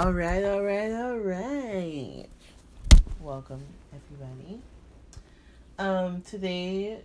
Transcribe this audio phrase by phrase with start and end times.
[0.00, 2.24] All right, all right, all right.
[3.20, 3.62] Welcome
[3.92, 4.62] everybody.
[5.78, 7.02] Um today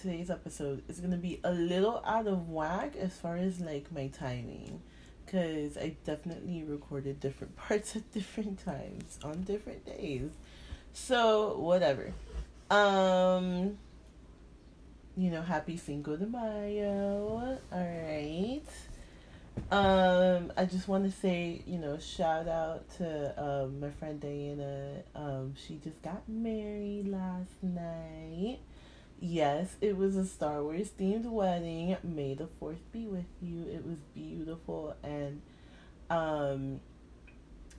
[0.00, 3.92] today's episode is going to be a little out of whack as far as like
[3.92, 4.80] my timing
[5.26, 10.30] cuz I definitely recorded different parts at different times on different days.
[10.94, 12.14] So, whatever.
[12.70, 13.76] Um
[15.18, 17.58] you know, happy Cinco de Mayo.
[17.70, 18.62] All right.
[19.70, 25.02] Um, I just want to say, you know, shout out to um, my friend Diana.
[25.14, 28.58] Um, she just got married last night.
[29.24, 31.96] Yes, it was a Star Wars themed wedding.
[32.02, 33.66] May the fourth be with you.
[33.68, 35.40] It was beautiful and
[36.10, 36.80] um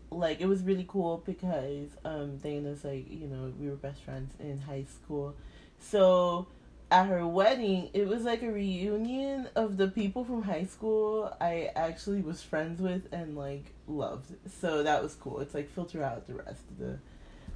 [0.09, 4.33] like it was really cool because um Diana's like, you know, we were best friends
[4.39, 5.35] in high school.
[5.79, 6.47] So
[6.91, 11.71] at her wedding, it was like a reunion of the people from high school I
[11.75, 14.33] actually was friends with and like loved.
[14.59, 15.39] So that was cool.
[15.39, 16.99] It's like filter out the rest of the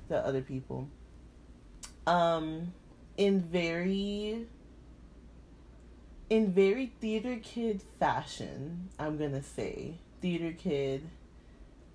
[0.08, 0.89] the other people.
[2.05, 2.73] Um
[3.17, 4.48] in very
[6.30, 10.00] in very theater kid fashion, I'm going to say.
[10.22, 11.03] Theater kid,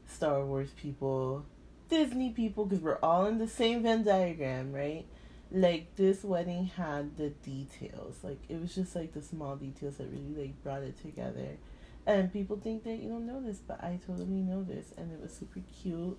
[0.07, 1.45] Star Wars people,
[1.89, 5.07] Disney people cuz we're all in the same Venn diagram, right?
[5.53, 8.17] Like this wedding had the details.
[8.23, 11.59] Like it was just like the small details that really like brought it together.
[12.07, 15.21] And people think that you don't know this but i totally know this and it
[15.21, 16.19] was super cute.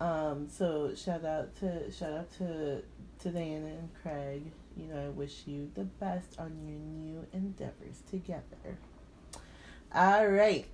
[0.00, 2.82] Um so shout out to shout out to
[3.20, 4.50] to diana and craig.
[4.76, 8.78] You know i wish you the best on your new endeavors together.
[9.94, 10.66] All right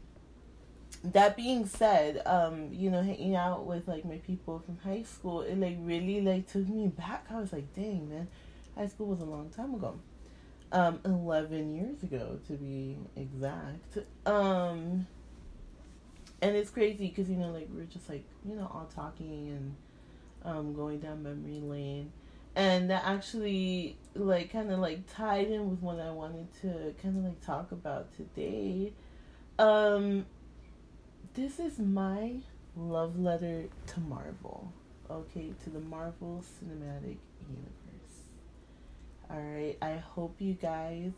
[1.05, 5.43] that being said, um, you know, hanging out with like my people from high school,
[5.43, 7.27] it like really like took me back.
[7.31, 8.29] I was like, dang man,
[8.77, 10.01] high school was a long time ago.
[10.71, 13.99] Um, eleven years ago to be exact.
[14.27, 15.07] Um
[16.43, 19.49] and it's crazy because you know, like we are just like, you know, all talking
[19.49, 19.77] and
[20.45, 22.13] um going down memory lane.
[22.57, 27.41] And that actually like kinda like tied in with what I wanted to kinda like
[27.41, 28.93] talk about today.
[29.59, 30.27] Um
[31.39, 32.33] this is my
[32.77, 34.73] love letter to Marvel.
[35.09, 37.19] Okay, to the Marvel Cinematic
[37.49, 38.19] Universe.
[39.31, 41.13] Alright, I hope you guys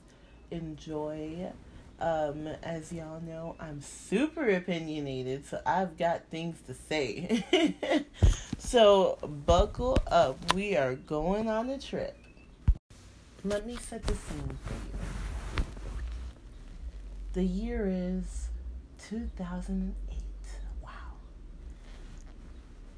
[0.51, 1.51] enjoy.
[2.01, 7.43] Um, as y'all know, I'm super opinionated, so I've got things to say.
[8.59, 9.17] so,
[9.47, 10.53] buckle up.
[10.53, 12.15] We are going on a trip.
[13.43, 15.65] Let me set the scene for you.
[17.33, 18.49] The year is
[19.09, 20.10] 2008.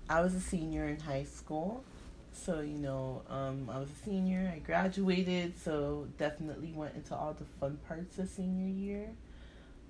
[0.08, 1.84] I was a senior in high school.
[2.32, 4.50] So, you know, um, I was a senior.
[4.54, 9.10] I graduated, so definitely went into all the fun parts of senior year.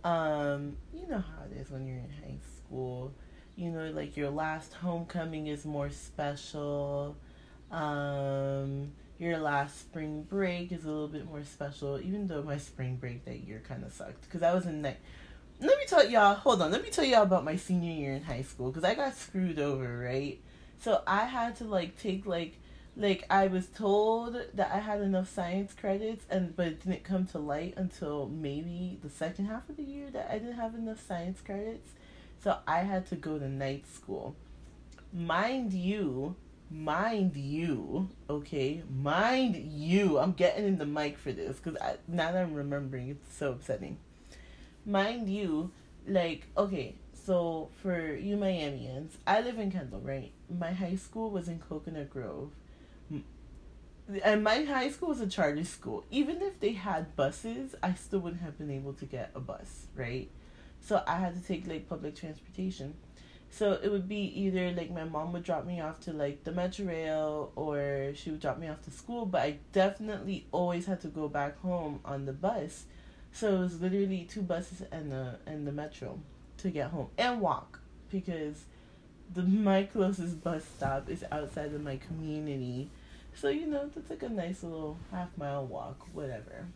[0.05, 3.13] Um, you know how it is when you're in high school.
[3.57, 7.17] You know, like your last homecoming is more special.
[7.71, 12.97] Um, your last spring break is a little bit more special, even though my spring
[12.97, 15.01] break that year kind of sucked because I was in like
[15.63, 18.23] let me tell y'all, hold on, let me tell y'all about my senior year in
[18.25, 20.41] high school because I got screwed over, right?
[20.81, 22.59] So I had to like take like
[22.97, 27.27] like I was told that I had enough science credits and but it didn't come
[27.27, 31.07] to light until maybe the second half of the year that I didn't have enough
[31.07, 31.91] science credits.
[32.43, 34.35] So I had to go to night school.
[35.13, 36.35] Mind you,
[36.71, 41.79] mind you, okay, mind you, I'm getting in the mic for this because
[42.09, 43.99] now that I'm remembering, it's so upsetting
[44.85, 45.71] mind you,
[46.07, 50.33] like, okay, so for you Miamians, I live in Kendall, right?
[50.51, 52.51] My high school was in Coconut Grove.
[54.25, 56.05] And my high school was a charter school.
[56.11, 59.87] Even if they had buses, I still wouldn't have been able to get a bus,
[59.95, 60.29] right?
[60.81, 62.95] So I had to take like public transportation.
[63.49, 66.53] So it would be either like my mom would drop me off to like the
[66.53, 71.01] Metro Rail or she would drop me off to school, but I definitely always had
[71.03, 72.85] to go back home on the bus
[73.33, 76.19] so it was literally two buses and the and the metro
[76.59, 77.81] to get home and walk
[78.11, 78.65] because
[79.35, 82.89] the my closest bus stop is outside of my community.
[83.35, 86.67] So you know that's like a nice little half mile walk, whatever.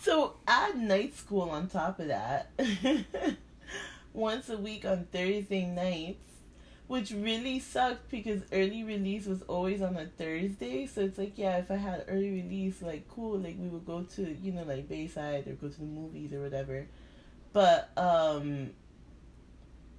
[0.00, 2.50] So add night school on top of that.
[4.12, 6.31] Once a week on Thursday nights
[6.92, 10.84] which really sucked because early release was always on a Thursday.
[10.84, 14.02] So it's like, yeah, if I had early release, like, cool, like, we would go
[14.02, 16.86] to, you know, like, Bayside or go to the movies or whatever.
[17.54, 18.72] But, um,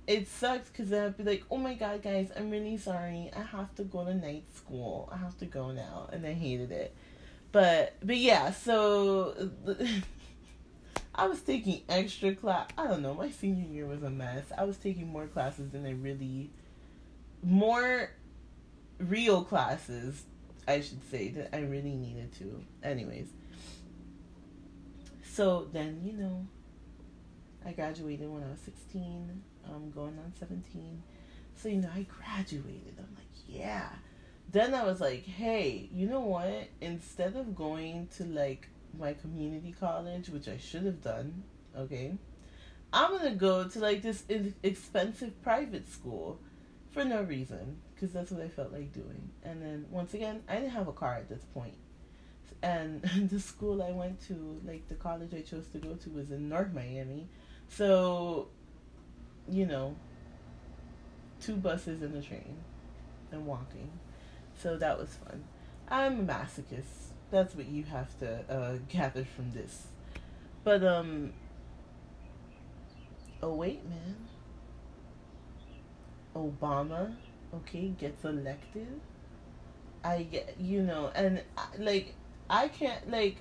[0.06, 3.32] it sucks because then I'd be like, oh my god, guys, I'm really sorry.
[3.36, 5.10] I have to go to night school.
[5.12, 6.10] I have to go now.
[6.14, 6.94] And I hated it.
[7.52, 9.50] But, but yeah, so
[11.16, 12.70] I was taking extra class.
[12.78, 13.16] I don't know.
[13.16, 14.44] My senior year was a mess.
[14.56, 16.52] I was taking more classes than I really,
[17.44, 18.10] more
[19.00, 20.24] real classes,
[20.68, 22.64] I should say, that I really needed to.
[22.84, 23.28] Anyways,
[25.24, 26.46] so then you know,
[27.66, 29.44] I graduated when I was sixteen.
[29.66, 31.04] I'm going on seventeen.
[31.56, 32.96] So you know, I graduated.
[32.98, 33.90] I'm like, yeah.
[34.52, 36.68] Then I was like, hey, you know what?
[36.82, 38.68] Instead of going to like
[38.98, 41.44] my community college, which I should have done,
[41.76, 42.14] okay,
[42.92, 44.24] I'm gonna go to like this
[44.62, 46.40] expensive private school
[46.94, 49.30] for no reason because that's what I felt like doing.
[49.44, 51.76] And then once again, I didn't have a car at this point.
[52.62, 56.32] And the school I went to, like the college I chose to go to, was
[56.32, 57.28] in North Miami.
[57.68, 58.50] So,
[59.50, 59.96] you know,
[61.42, 62.58] two buses and a train
[63.32, 63.90] and walking.
[64.62, 65.44] So that was fun.
[65.90, 67.12] I'm a masochist.
[67.32, 69.88] That's what you have to uh, gather from this.
[70.64, 71.34] But um
[73.42, 74.16] oh wait, man.
[76.36, 77.16] Obama,
[77.54, 79.00] okay, gets elected.
[80.04, 82.14] I get, you know, and uh, like
[82.50, 83.38] I can't like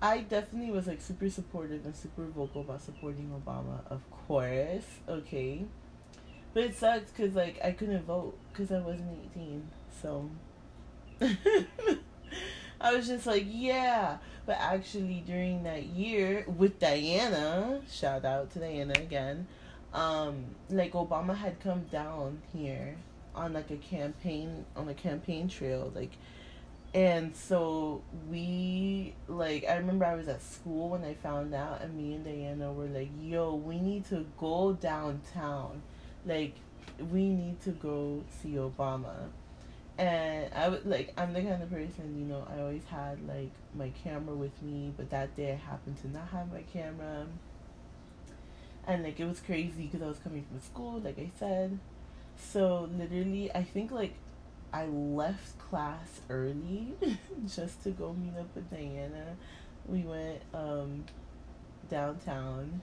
[0.00, 5.64] I definitely was like super supportive and super vocal about supporting Obama, of course, okay.
[6.52, 9.68] But it sucks because like I couldn't vote because I wasn't eighteen,
[10.02, 10.28] so
[12.80, 14.18] I was just like, yeah.
[14.44, 19.46] But actually, during that year with Diana, shout out to Diana again.
[19.92, 22.96] Um, like Obama had come down here
[23.34, 26.12] on like a campaign on a campaign trail, like
[26.94, 31.96] and so we like I remember I was at school when I found out and
[31.96, 35.82] me and Diana were like, yo, we need to go downtown
[36.26, 36.54] like
[37.10, 39.28] we need to go see Obama.
[39.96, 43.52] And I would like I'm the kind of person, you know, I always had like
[43.74, 47.26] my camera with me, but that day I happened to not have my camera.
[48.86, 51.78] And like it was crazy because I was coming from school, like I said.
[52.36, 54.14] So literally, I think like
[54.72, 56.94] I left class early
[57.54, 59.36] just to go meet up with Diana.
[59.86, 61.04] We went um
[61.90, 62.82] downtown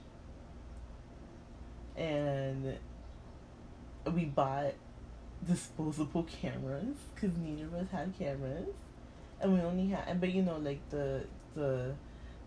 [1.96, 2.76] and
[4.14, 4.74] we bought
[5.46, 8.68] disposable cameras because neither of us had cameras,
[9.40, 10.20] and we only had.
[10.20, 11.24] But you know, like the
[11.54, 11.94] the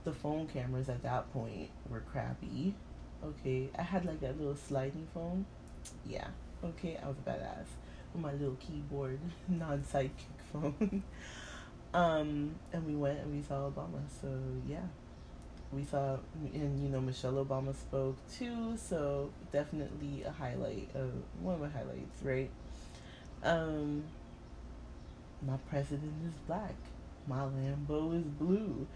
[0.03, 2.75] the phone cameras at that point were crappy.
[3.25, 5.45] Okay, I had like that little sliding phone.
[6.05, 6.27] Yeah.
[6.63, 7.65] Okay, I was badass
[8.13, 11.03] with my little keyboard, non sidekick phone.
[11.93, 14.01] um, and we went and we saw Obama.
[14.21, 14.27] So
[14.67, 14.87] yeah
[15.73, 16.17] we saw,
[16.53, 21.11] and you know, Michelle Obama spoke too, so definitely a highlight of
[21.41, 22.49] one of my highlights, right?
[23.43, 24.03] Um,
[25.45, 26.75] my president is black,
[27.27, 28.87] my Lambo is blue.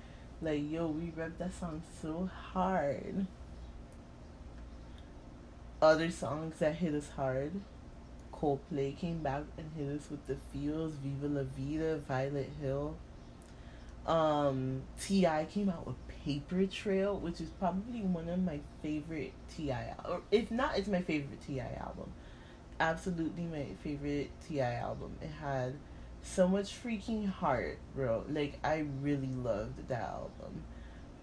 [0.42, 3.26] Like, yo, we rep that song so hard.
[5.82, 7.52] Other songs that hit us hard.
[8.34, 12.96] Coldplay came back and hit us with the feels, Viva La Vida, Violet Hill.
[14.08, 15.46] Um, T.I.
[15.46, 19.94] came out with Paper Trail, which is probably one of my favorite T.I.
[20.10, 21.78] or if not, it's my favorite T.I.
[21.80, 22.12] album.
[22.80, 24.76] Absolutely my favorite T.I.
[24.76, 25.18] album.
[25.22, 25.74] It had
[26.24, 28.24] so much freaking heart, bro.
[28.30, 30.64] Like I really loved that album.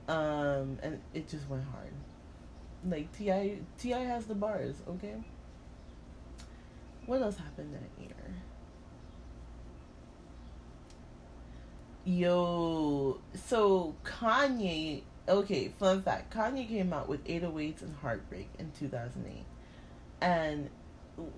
[0.06, 1.92] Um, and it just went hard.
[2.88, 3.58] Like T.I.
[3.78, 4.00] T.I.
[4.00, 5.16] has the bars, okay?
[7.06, 8.10] What else happened that year?
[12.04, 19.44] Yo, so Kanye, okay, fun fact Kanye came out with 808s and Heartbreak in 2008.
[20.20, 20.68] And,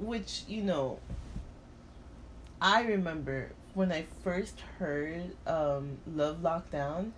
[0.01, 0.99] which, you know,
[2.61, 7.11] I remember when I first heard um, Love Lockdown,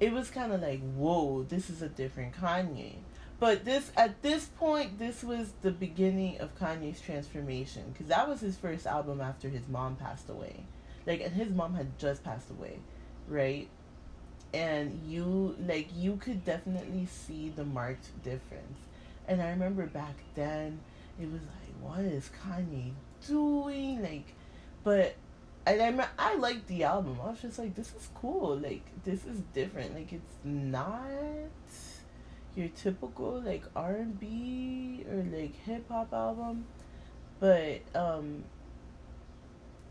[0.00, 2.94] it was kind of like, whoa, this is a different Kanye.
[3.40, 8.40] But this, at this point, this was the beginning of Kanye's transformation because that was
[8.40, 10.64] his first album after his mom passed away
[11.08, 12.78] like and his mom had just passed away
[13.26, 13.66] right
[14.54, 18.78] and you like you could definitely see the marked difference
[19.26, 20.78] and i remember back then
[21.20, 22.92] it was like what is kanye
[23.26, 24.26] doing like
[24.84, 25.16] but
[25.66, 27.18] and I, I liked the album.
[27.22, 28.56] I was just like, this is cool.
[28.56, 29.94] Like, this is different.
[29.94, 31.02] Like, it's not
[32.58, 36.66] your typical like R and B or like hip hop album,
[37.40, 38.44] but um,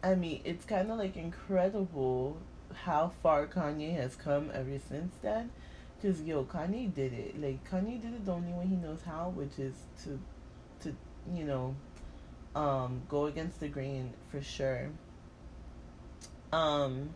[0.04, 2.38] I mean, it's kind of like incredible
[2.86, 5.50] how far Kanye has come ever since then.
[6.02, 7.42] Cause yo, Kanye did it.
[7.42, 10.20] Like Kanye did it the only way he knows how, which is to,
[10.82, 10.96] to
[11.34, 11.76] you know,
[12.56, 14.90] um, go against the grain for sure.
[16.52, 17.10] Um,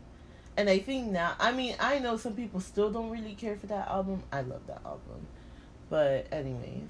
[0.57, 3.67] And I think now, I mean, I know some people still don't really care for
[3.67, 4.23] that album.
[4.31, 5.27] I love that album.
[5.91, 6.87] But, anyways.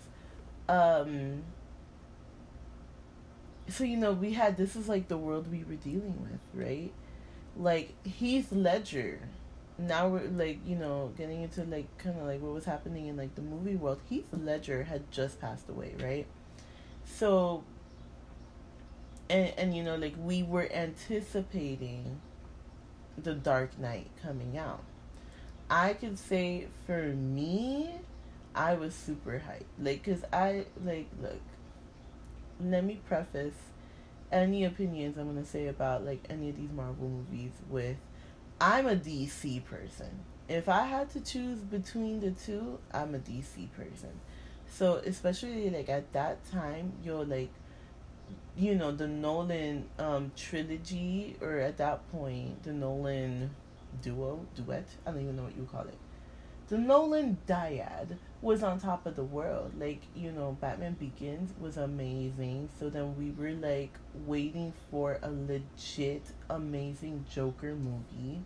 [0.70, 1.42] Um,
[3.68, 6.94] so, you know, we had this is like the world we were dealing with, right?
[7.58, 9.20] Like, Heath Ledger.
[9.80, 13.18] Now we're like, you know, getting into like kind of like what was happening in
[13.18, 14.00] like the movie world.
[14.08, 16.28] Heath Ledger had just passed away, right?
[17.04, 17.64] So,
[19.32, 22.22] and, and you know, like we were anticipating
[23.18, 24.84] the Dark Knight coming out.
[25.72, 27.90] I could say for me,
[28.54, 29.66] I was super hyped.
[29.80, 31.42] Like, cause I like look.
[32.64, 33.56] Let me preface
[34.32, 37.98] any opinions I'm gonna say about like any of these Marvel movies with,
[38.60, 40.20] I'm a DC person.
[40.48, 44.20] If I had to choose between the two, I'm a DC person.
[44.70, 47.50] So especially like at that time, you're like
[48.56, 53.50] you know the Nolan um trilogy or at that point the Nolan
[54.02, 55.98] duo duet I don't even know what you call it
[56.68, 59.74] the Nolan dyad was on top of the world.
[59.80, 62.70] Like you know Batman Begins was amazing.
[62.80, 63.94] So then we were like
[64.26, 68.42] waiting for a legit amazing Joker movie.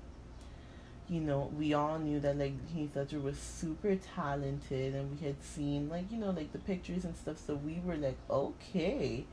[1.08, 5.44] You know, we all knew that like Heath Ledger was super talented and we had
[5.44, 9.26] seen like, you know, like the pictures and stuff, so we were like, okay,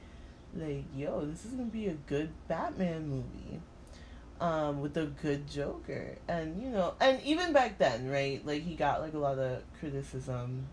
[0.55, 3.61] like yo this is gonna be a good batman movie
[4.41, 6.17] um with a good joker.
[6.29, 8.45] And you know and even back then right?
[8.45, 10.67] Like he got like a lot of criticism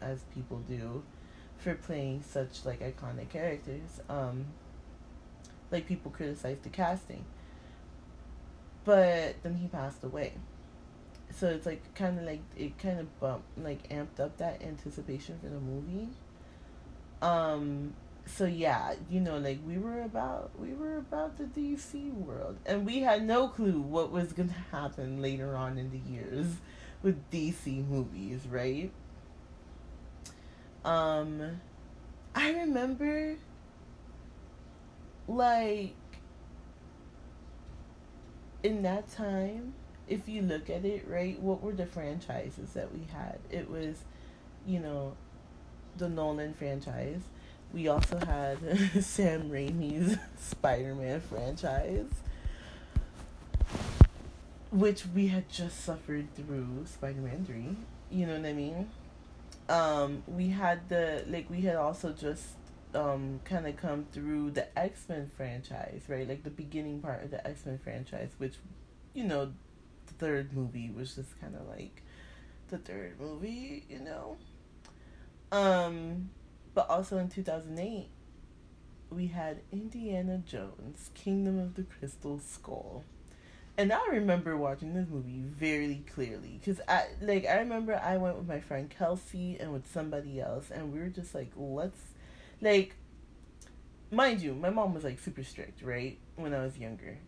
[0.00, 1.02] as people do
[1.58, 4.00] for playing such like iconic characters.
[4.08, 4.46] Um
[5.70, 7.24] like people criticized the casting.
[8.84, 10.34] But then he passed away.
[11.34, 15.38] So it's like kind of like it kind of bumped like amped up that anticipation
[15.42, 16.08] for the movie.
[17.20, 17.94] Um
[18.26, 22.84] so yeah, you know, like we were about we were about the DC world, and
[22.84, 26.46] we had no clue what was gonna happen later on in the years
[27.02, 28.90] with DC movies, right?
[30.84, 31.60] Um,
[32.34, 33.36] I remember,
[35.26, 35.94] like,
[38.62, 39.74] in that time,
[40.08, 43.38] if you look at it, right, what were the franchises that we had?
[43.50, 44.04] It was,
[44.64, 45.16] you know,
[45.96, 47.22] the Nolan franchise
[47.72, 48.58] we also had
[49.02, 52.10] Sam Raimi's Spider Man franchise,
[54.70, 57.76] which we had just suffered through Spider Man 3.
[58.10, 58.88] You know what I mean?
[59.68, 62.44] Um, we had the, like, we had also just
[62.94, 66.28] um, kind of come through the X Men franchise, right?
[66.28, 68.54] Like the beginning part of the X Men franchise, which,
[69.14, 69.52] you know,
[70.06, 72.02] the third movie was just kind of like
[72.68, 74.36] the third movie, you know?
[75.52, 76.30] Um,
[76.76, 78.06] but also in 2008,
[79.08, 83.02] we had Indiana Jones, Kingdom of the Crystal Skull.
[83.78, 88.36] And I remember watching this movie very clearly because I like I remember I went
[88.36, 92.00] with my friend Kelsey and with somebody else and we were just like let's
[92.62, 92.94] like
[94.10, 97.18] mind you my mom was like super strict right when I was younger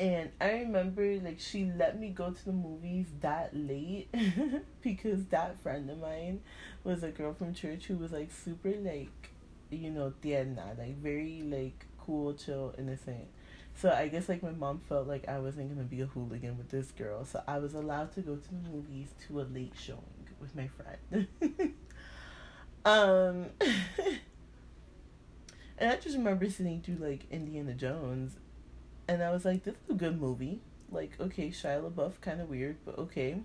[0.00, 4.08] and I remember like she let me go to the movies that late
[4.82, 6.40] because that friend of mine
[6.84, 9.32] was a girl from church who was like super like
[9.70, 13.26] you know tierna like very like cool chill innocent.
[13.74, 16.70] So i guess like my mom felt like i wasn't gonna be a hooligan with
[16.70, 17.24] this girl.
[17.24, 20.00] So i was allowed to go to the movies to a late showing
[20.40, 21.26] with my friend.
[22.84, 23.46] Um
[25.78, 28.36] and i just remember sitting through like indiana jones
[29.10, 32.48] and i was like this is a good movie like okay shia labeouf kind of
[32.48, 33.40] weird but okay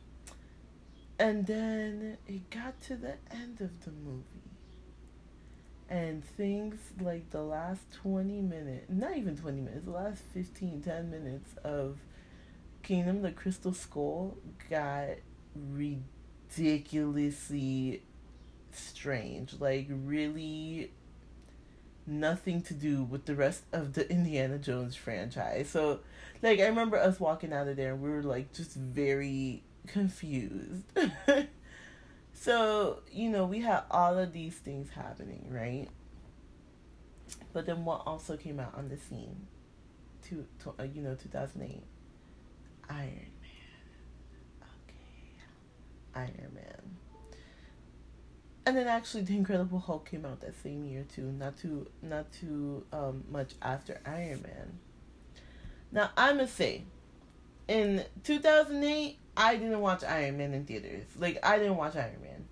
[1.17, 4.23] and then it got to the end of the movie.
[5.87, 11.11] And things like the last 20 minutes, not even 20 minutes, the last 15, 10
[11.11, 11.99] minutes of
[12.83, 14.35] Kingdom the Crystal Skull
[14.69, 15.11] got
[15.55, 18.01] ridiculously
[18.71, 19.57] strange.
[19.59, 20.91] Like, really
[22.07, 25.69] nothing to do with the rest of the Indiana Jones franchise.
[25.69, 25.99] So,
[26.41, 30.83] like, I remember us walking out of there and we were like just very confused.
[32.33, 35.87] so, you know, we had all of these things happening, right?
[37.53, 39.47] But then what also came out on the scene?
[40.29, 41.83] To, to uh, you know, 2008.
[42.89, 43.31] Iron Man.
[44.61, 45.33] Okay.
[46.15, 46.94] Iron Man.
[48.65, 52.31] And then actually the Incredible Hulk came out that same year too, not too not
[52.31, 54.79] too um, much after Iron Man.
[55.91, 56.83] Now I must say,
[57.67, 61.05] in 2008, I didn't watch Iron Man in theaters.
[61.17, 62.45] Like I didn't watch Iron Man.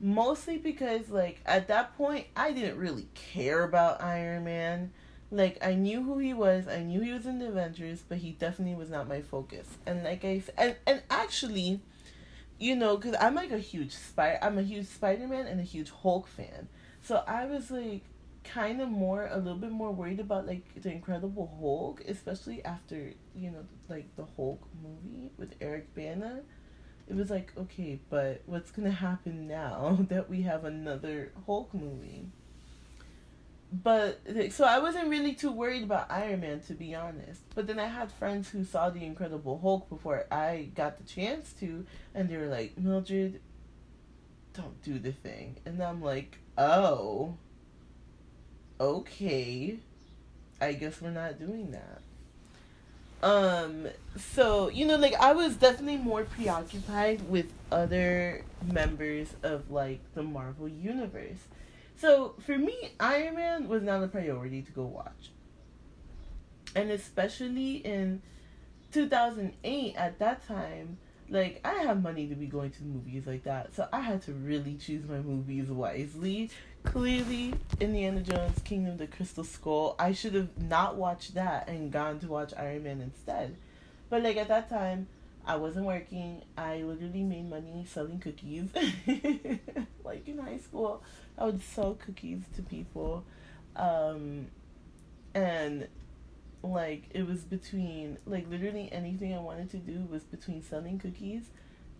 [0.00, 4.92] Mostly because like at that point I didn't really care about Iron Man.
[5.30, 6.68] Like I knew who he was.
[6.68, 9.66] I knew he was in the Avengers, but he definitely was not my focus.
[9.86, 11.80] And like I and and actually,
[12.58, 14.38] you know, because I'm like a huge spider.
[14.42, 16.68] I'm a huge Spider Man and a huge Hulk fan.
[17.02, 18.04] So I was like
[18.44, 23.12] kind of more a little bit more worried about like the Incredible Hulk, especially after
[23.34, 26.42] you know like the Hulk movie with Eric Bana.
[27.08, 32.28] It was like okay, but what's gonna happen now that we have another Hulk movie?
[33.72, 37.42] But so I wasn't really too worried about Iron Man to be honest.
[37.54, 41.52] But then I had friends who saw the Incredible Hulk before I got the chance
[41.60, 43.40] to, and they were like, Mildred,
[44.52, 47.36] don't do the thing, and I'm like, oh
[48.80, 49.76] okay,
[50.60, 52.00] I guess we're not doing that.
[53.22, 60.00] Um, so, you know, like I was definitely more preoccupied with other members of like
[60.14, 61.38] the Marvel universe.
[61.96, 65.30] So for me, Iron Man was not a priority to go watch.
[66.74, 68.20] And especially in
[68.92, 70.98] 2008 at that time,
[71.30, 73.74] like I have money to be going to movies like that.
[73.74, 76.50] So I had to really choose my movies wisely
[76.84, 79.96] clearly Indiana Jones Kingdom of the Crystal Skull.
[79.98, 83.56] I should have not watched that and gone to watch Iron Man instead.
[84.10, 85.08] But like at that time,
[85.46, 86.42] I wasn't working.
[86.56, 88.68] I literally made money selling cookies.
[90.04, 91.02] like in high school,
[91.38, 93.24] I would sell cookies to people.
[93.76, 94.48] Um
[95.34, 95.88] and
[96.62, 101.42] like it was between like literally anything I wanted to do was between selling cookies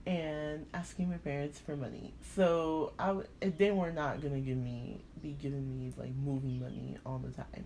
[0.06, 2.12] and asking my parents for money.
[2.34, 6.96] So I w- they were not gonna give me be giving me like movie money
[7.04, 7.64] all the time.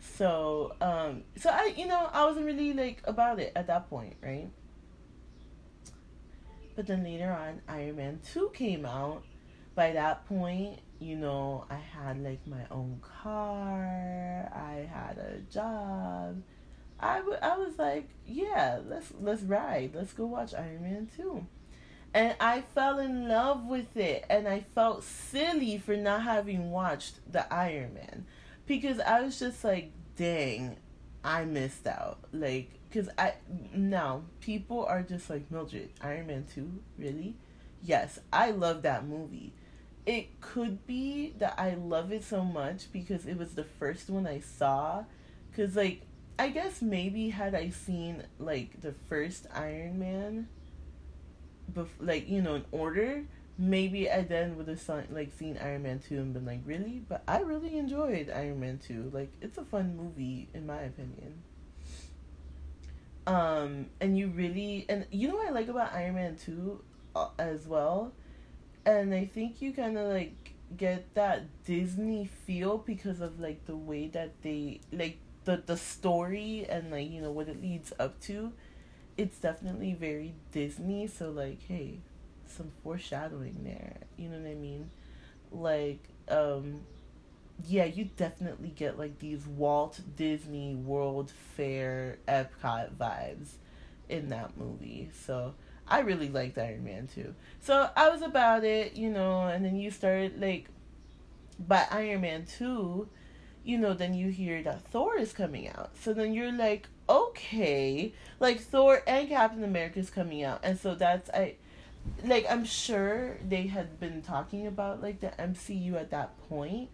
[0.00, 4.16] So um so I you know I wasn't really like about it at that point,
[4.22, 4.48] right?
[6.76, 9.24] But then later on Iron Man 2 came out.
[9.78, 16.42] By that point, you know, I had like my own car, I had a job
[17.00, 19.92] I, w- I was like, yeah, let's let's ride.
[19.94, 21.46] Let's go watch Iron Man 2.
[22.14, 27.32] And I fell in love with it and I felt silly for not having watched
[27.32, 28.26] the Iron Man
[28.66, 30.76] because I was just like, dang,
[31.22, 32.18] I missed out.
[32.32, 33.34] Like cuz I
[33.72, 37.36] now people are just like Mildred, Iron Man 2, really?
[37.82, 39.52] Yes, I love that movie.
[40.08, 44.26] It could be that I love it so much because it was the first one
[44.26, 45.04] I saw
[45.54, 46.06] cuz like
[46.38, 50.48] I guess maybe had I seen like the first Iron Man,
[51.70, 53.24] bef- like you know in order,
[53.58, 57.02] maybe I then would have seen, like seen Iron Man two and been like really,
[57.06, 59.10] but I really enjoyed Iron Man two.
[59.12, 61.42] Like it's a fun movie in my opinion.
[63.26, 66.80] Um, and you really and you know what I like about Iron Man two,
[67.16, 68.12] uh, as well,
[68.92, 73.76] and I think you kind of like get that Disney feel because of like the
[73.76, 78.20] way that they like the the story and like you know what it leads up
[78.22, 78.52] to.
[79.16, 81.98] It's definitely very disney so like hey
[82.46, 84.90] some foreshadowing there you know what i mean?
[85.52, 86.82] Like um
[87.66, 93.52] yeah you definitely get like these walt disney world fair epcot vibes
[94.08, 95.54] in that movie so
[95.88, 99.76] i really liked iron man too so i was about it you know and then
[99.76, 100.68] you started like
[101.66, 103.08] by iron man 2
[103.68, 105.90] you know, then you hear that Thor is coming out.
[106.00, 110.94] So then you're like, okay, like Thor and Captain America is coming out, and so
[110.94, 111.56] that's I,
[112.24, 116.88] like I'm sure they had been talking about like the MCU at that point.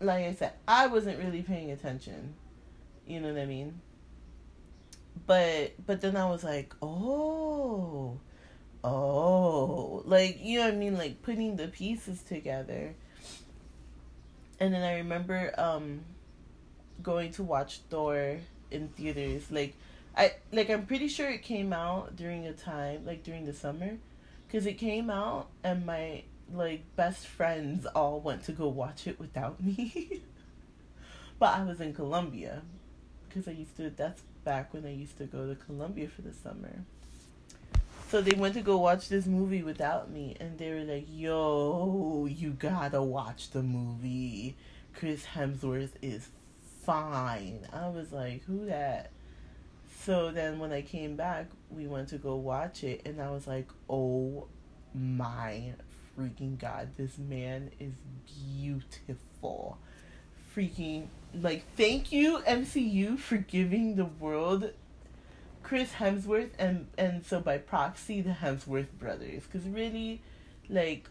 [0.00, 2.34] Like I said, I wasn't really paying attention.
[3.06, 3.80] You know what I mean?
[5.26, 8.18] But but then I was like, oh,
[8.82, 12.94] oh, like you know what I mean, like putting the pieces together
[14.60, 16.00] and then I remember um
[17.02, 18.38] going to watch Thor
[18.70, 19.50] in theaters.
[19.50, 19.74] Like
[20.16, 23.98] I like I'm pretty sure it came out during a time like during the summer,
[24.46, 26.22] because it came out and my
[26.52, 30.22] like best friends all went to go watch it without me.
[31.38, 32.62] but I was in Colombia,
[33.28, 33.90] because I used to.
[33.90, 36.84] That's back when I used to go to Colombia for the summer.
[38.08, 42.26] So they went to go watch this movie without me, and they were like, "Yo,
[42.26, 44.56] you gotta watch the movie.
[44.94, 46.28] Chris Hemsworth is
[46.82, 49.10] fine." I was like, "Who that?"
[50.00, 53.46] So then when I came back, we went to go watch it, and I was
[53.46, 54.48] like, "Oh
[54.94, 55.74] my
[56.16, 57.94] freaking god, this man is
[58.60, 59.78] beautiful."
[60.54, 61.08] Freaking
[61.40, 64.70] like, thank you MCU for giving the world
[65.62, 70.20] Chris Hemsworth and and so by proxy the Hemsworth brothers because really
[70.68, 71.08] like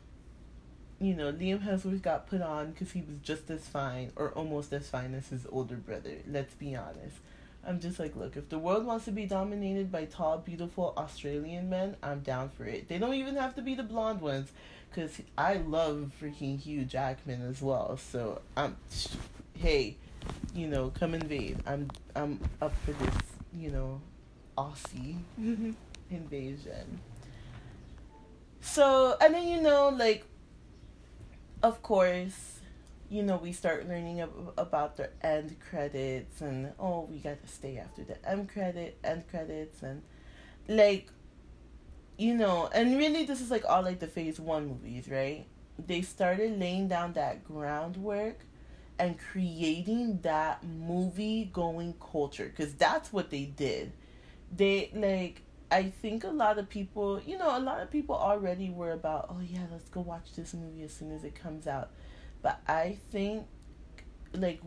[0.99, 4.71] you know, Liam Hemsworth got put on because he was just as fine or almost
[4.71, 6.17] as fine as his older brother.
[6.27, 7.17] Let's be honest.
[7.65, 11.69] I'm just like, look, if the world wants to be dominated by tall, beautiful Australian
[11.69, 12.87] men, I'm down for it.
[12.87, 14.51] They don't even have to be the blonde ones,
[14.89, 17.97] because I love freaking Hugh Jackman as well.
[17.97, 18.75] So I'm,
[19.57, 19.95] hey,
[20.53, 21.57] you know, come invade.
[21.65, 23.15] I'm I'm up for this,
[23.57, 24.01] you know,
[24.57, 25.71] Aussie mm-hmm.
[26.09, 26.99] invasion.
[28.61, 30.25] So and then you know, like,
[31.61, 32.59] of course,
[33.09, 37.47] you know, we start learning ab- about the end credits and oh, we got to
[37.47, 40.01] stay after the end credit, end credits, and
[40.67, 41.09] like,
[42.17, 45.45] you know, and really, this is like all like the phase one movies, right?
[45.77, 48.45] They started laying down that groundwork
[48.99, 53.91] and creating that movie going culture because that's what they did.
[54.55, 58.69] They like I think a lot of people, you know, a lot of people already
[58.69, 61.89] were about, oh yeah, let's go watch this movie as soon as it comes out.
[62.43, 63.47] But I think
[64.33, 64.61] like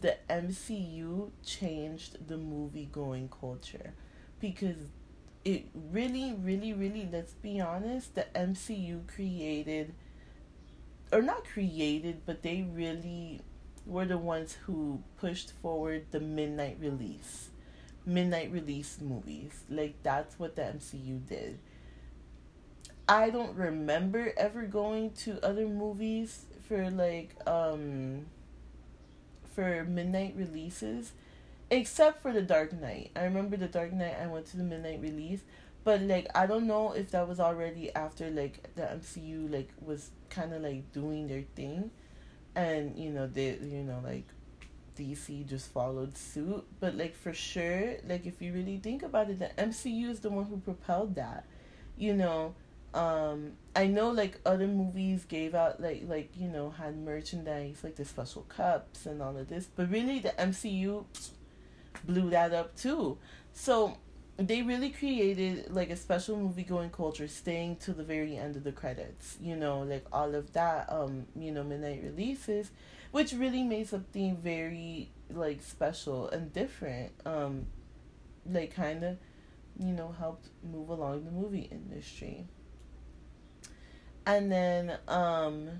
[0.00, 3.94] the MCU changed the movie going culture
[4.40, 4.76] because
[5.44, 9.94] it really, really, really, let's be honest, the MCU created,
[11.12, 13.40] or not created, but they really
[13.86, 17.50] were the ones who pushed forward the midnight release.
[18.06, 19.64] Midnight release movies.
[19.70, 21.58] Like, that's what the MCU did.
[23.08, 28.24] I don't remember ever going to other movies for like um
[29.54, 31.12] for midnight releases
[31.70, 33.10] except for the Dark Knight.
[33.14, 35.40] I remember the Dark Knight I went to the midnight release,
[35.84, 40.10] but like I don't know if that was already after like the MCU like was
[40.30, 41.90] kind of like doing their thing
[42.54, 44.26] and you know they you know like
[44.98, 49.38] DC just followed suit, but like for sure, like if you really think about it,
[49.40, 51.44] the MCU is the one who propelled that.
[51.96, 52.54] You know,
[52.94, 57.96] um i know like other movies gave out like like you know had merchandise like
[57.96, 59.68] the special cups and all of this.
[59.74, 61.04] But really the mcu
[62.04, 63.18] blew that up too.
[63.52, 63.96] So
[64.36, 68.64] they really created like a special movie going culture staying to the very end of
[68.64, 72.70] the credits you know like all of that um you know midnight releases
[73.12, 77.66] which really made something very like special and different um
[78.50, 79.16] like kind of
[79.78, 82.44] you know helped move along the movie industry
[84.26, 85.70] and then um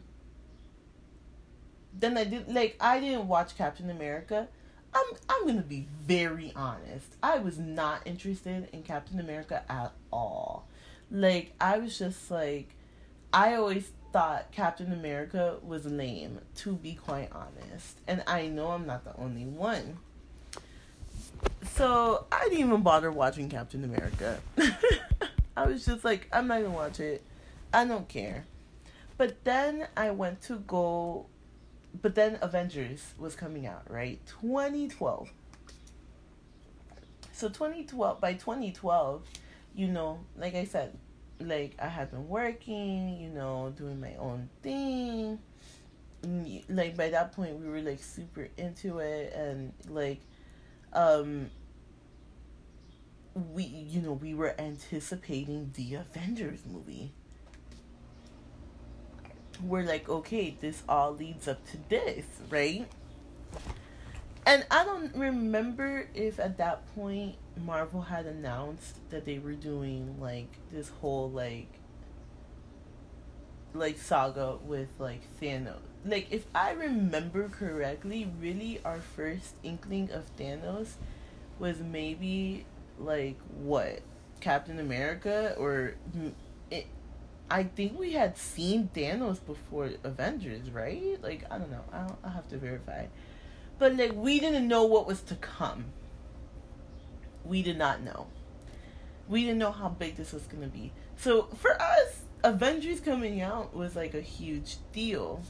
[1.92, 4.48] then I did like I didn't watch Captain America.
[4.94, 7.16] I'm I'm gonna be very honest.
[7.22, 10.66] I was not interested in Captain America at all.
[11.10, 12.74] Like I was just like
[13.32, 17.98] I always thought Captain America was lame, to be quite honest.
[18.06, 19.98] And I know I'm not the only one.
[21.72, 24.38] So I didn't even bother watching Captain America.
[25.56, 27.24] I was just like, I'm not gonna watch it.
[27.72, 28.46] I don't care.
[29.16, 31.26] But then I went to go
[32.00, 34.20] but then Avengers was coming out, right?
[34.40, 35.30] 2012.
[37.32, 39.22] So 2012 by 2012,
[39.74, 40.96] you know, like I said,
[41.40, 45.38] like I had been working, you know, doing my own thing.
[46.68, 50.20] Like by that point we were like super into it and like
[50.94, 51.50] um
[53.52, 57.12] we you know, we were anticipating the Avengers movie
[59.62, 62.86] we're like, okay, this all leads up to this, right?
[64.46, 70.20] And I don't remember if at that point Marvel had announced that they were doing
[70.20, 71.68] like this whole like
[73.72, 75.80] like saga with like Thanos.
[76.04, 80.92] Like if I remember correctly, really our first inkling of Thanos
[81.58, 82.66] was maybe
[82.98, 84.00] like what
[84.40, 85.94] Captain America or
[86.70, 86.86] it,
[87.50, 91.22] I think we had seen Thanos before Avengers, right?
[91.22, 91.84] Like I don't know.
[91.92, 93.06] I'll, I'll have to verify.
[93.78, 95.86] But like we didn't know what was to come.
[97.44, 98.26] We did not know.
[99.28, 100.92] We didn't know how big this was gonna be.
[101.16, 105.42] So for us, Avengers coming out was like a huge deal.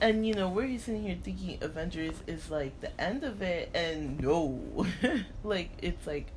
[0.00, 4.20] And you know, we're sitting here thinking Avengers is like the end of it and
[4.20, 4.86] no.
[5.44, 6.28] like it's like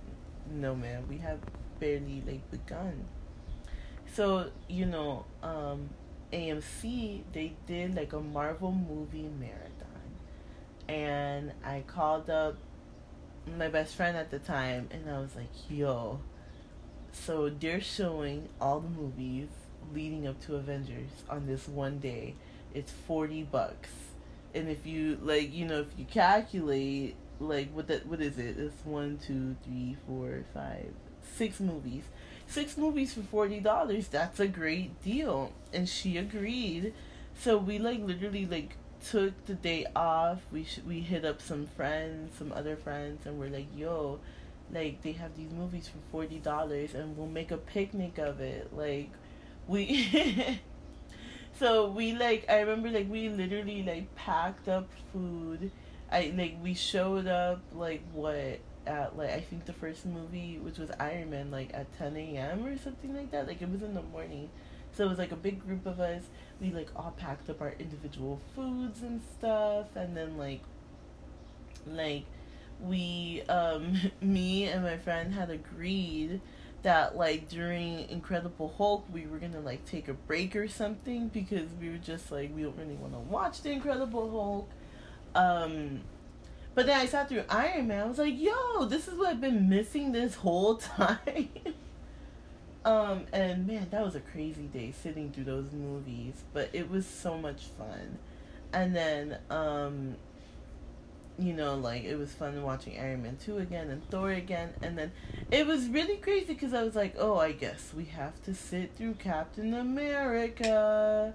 [0.51, 1.39] no man, we have
[1.79, 3.05] barely like begun.
[4.13, 5.89] So, you know, um,
[6.31, 9.69] AMC, they did like a Marvel movie marathon.
[10.87, 12.57] And I called up
[13.57, 16.19] my best friend at the time and I was like, yo,
[17.11, 19.47] so they're showing all the movies
[19.93, 22.35] leading up to Avengers on this one day.
[22.73, 23.89] It's 40 bucks.
[24.53, 28.59] And if you, like, you know, if you calculate, like, what that, what is it?
[28.59, 30.93] It's one, two, three, four, five,
[31.35, 32.03] six movies
[32.53, 34.07] six movies for forty dollars.
[34.07, 35.53] That's a great deal.
[35.73, 36.93] And she agreed
[37.35, 40.41] So we like literally like took the day off.
[40.51, 44.19] We sh- we hit up some friends, some other friends, and we're like, yo,
[44.71, 48.73] like they have these movies for forty dollars, and we'll make a picnic of it.
[48.75, 49.11] Like
[49.67, 50.59] we.
[51.59, 55.71] so we like I remember like we literally like packed up food.
[56.11, 60.77] I like we showed up like what at like I think the first movie which
[60.77, 63.47] was Iron Man like at ten AM or something like that.
[63.47, 64.49] Like it was in the morning.
[64.95, 66.23] So it was like a big group of us.
[66.61, 70.61] We like all packed up our individual foods and stuff and then like
[71.87, 72.25] like
[72.79, 76.41] we um me and my friend had agreed
[76.83, 81.69] that like during Incredible Hulk we were gonna like take a break or something because
[81.79, 84.69] we were just like we don't really want to watch the Incredible Hulk.
[85.35, 86.01] Um,
[86.75, 88.01] but then I sat through Iron Man.
[88.01, 91.49] I was like, yo, this is what I've been missing this whole time.
[92.85, 97.05] um, and man, that was a crazy day sitting through those movies, but it was
[97.05, 98.17] so much fun.
[98.71, 100.15] And then um
[101.37, 104.73] you know, like it was fun watching Iron Man 2 again and Thor again.
[104.81, 105.11] And then
[105.51, 108.95] it was really crazy because I was like, oh, I guess we have to sit
[108.95, 111.33] through Captain America.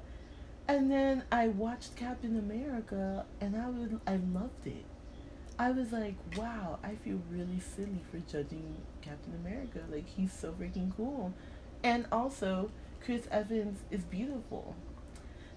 [0.68, 4.84] And then I watched Captain America and I would I loved it.
[5.58, 9.80] I was like, wow, I feel really silly for judging Captain America.
[9.90, 11.34] Like he's so freaking cool.
[11.82, 12.70] And also
[13.04, 14.76] Chris Evans is beautiful.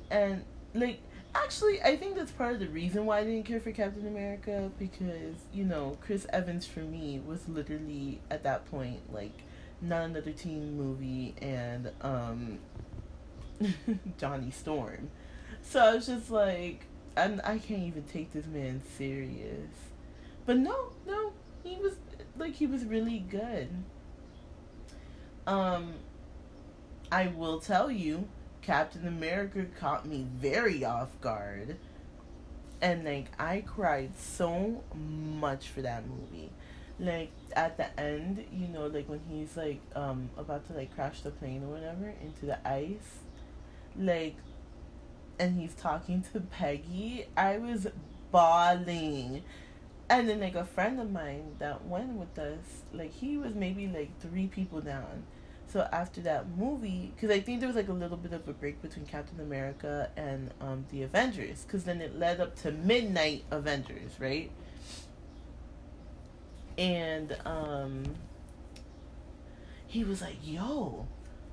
[0.09, 0.99] And like
[1.33, 4.69] Actually, I think that's part of the reason why I didn't care for Captain America
[4.77, 9.43] because, you know, Chris Evans for me was literally at that point like
[9.81, 12.59] not another teen movie and um
[14.17, 15.09] Johnny Storm.
[15.61, 16.85] So I was just like
[17.15, 19.90] I'm, I can't even take this man serious.
[20.45, 21.93] But no, no, he was
[22.38, 23.69] like he was really good.
[25.47, 25.93] Um
[27.12, 28.27] I will tell you
[28.62, 31.77] Captain America caught me very off guard.
[32.82, 36.51] And like I cried so much for that movie.
[36.99, 41.21] Like at the end, you know, like when he's like um about to like crash
[41.21, 43.19] the plane or whatever into the ice.
[43.97, 44.36] Like
[45.39, 47.88] and he's talking to Peggy, I was
[48.32, 49.43] bawling.
[50.12, 53.88] And then like a friend of mine that went with us, like he was maybe
[53.88, 55.24] like three people down
[55.71, 58.52] so after that movie, because I think there was like a little bit of a
[58.52, 63.45] break between Captain America and um, the Avengers, because then it led up to Midnight
[63.52, 64.52] Avengers, right?
[66.78, 68.04] And um,
[69.88, 71.08] he was like, "Yo,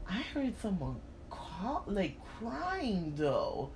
[0.09, 0.97] I heard someone
[1.31, 3.71] call like crying though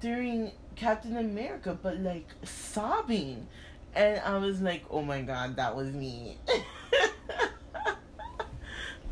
[0.00, 3.46] during Captain America, but like sobbing."
[3.94, 6.38] And I was like, "Oh my god, that was me."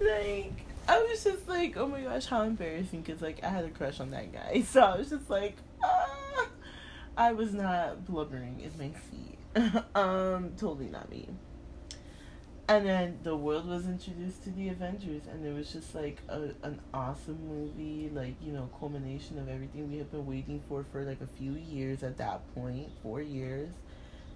[0.01, 0.53] like
[0.88, 4.01] I was just like, oh my gosh, how embarrassing because like I had a crush
[4.01, 6.49] on that guy, so I was just like, ah.
[7.16, 9.83] I was not blubbering in my seat.
[9.95, 11.29] um, totally not me.
[12.68, 16.51] And then the world was introduced to the Avengers, and it was just like a,
[16.62, 21.05] an awesome movie, like you know, culmination of everything we had been waiting for for
[21.05, 23.71] like a few years at that point, four years,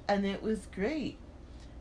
[0.09, 1.19] and it was great.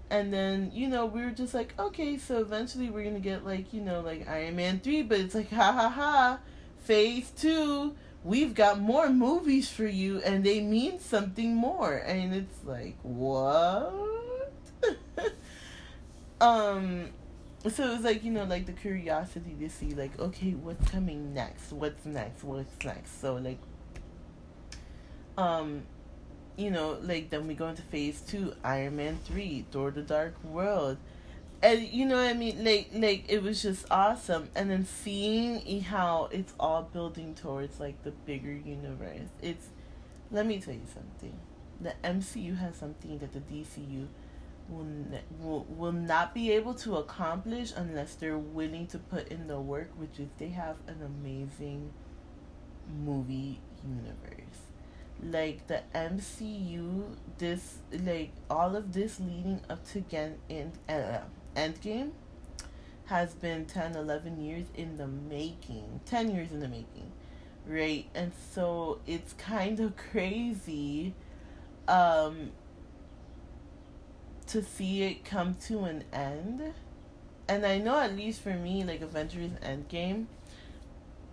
[0.09, 3.73] And then you know we were just like okay so eventually we're gonna get like
[3.73, 6.39] you know like iron man 3 but it's like ha ha ha
[6.77, 11.93] phase 2 we've got more movies for you and they mean something more.
[11.93, 13.93] And it's like what?
[16.41, 17.11] Um
[17.65, 21.33] so it was like you know like the curiosity to see like okay what's coming
[21.33, 21.71] next?
[21.71, 22.43] What's next?
[22.43, 23.21] What's next?
[23.21, 23.57] So like
[25.37, 25.83] um
[26.57, 30.35] you know, like then we go into phase two, Iron Man three, Thor the Dark
[30.43, 30.97] World.
[31.61, 32.63] And you know what I mean?
[32.63, 34.49] Like like it was just awesome.
[34.55, 39.29] And then seeing how it's all building towards like the bigger universe.
[39.41, 39.67] It's
[40.31, 41.37] let me tell you something.
[41.81, 44.07] The MCU has something that the DCU
[44.69, 44.87] will,
[45.39, 49.89] will will not be able to accomplish unless they're willing to put in the work,
[49.97, 51.91] which is they have an amazing
[53.03, 54.64] movie universe
[55.23, 61.21] like the MCU, this like all of this leading up to Gen in uh,
[61.55, 62.11] Endgame
[63.05, 66.01] has been 10, 11 years in the making.
[66.05, 67.11] 10 years in the making.
[67.67, 68.07] Right?
[68.13, 71.13] And so it's kind of crazy
[71.87, 72.51] um
[74.47, 76.73] to see it come to an end.
[77.47, 80.25] And I know at least for me like Avengers Endgame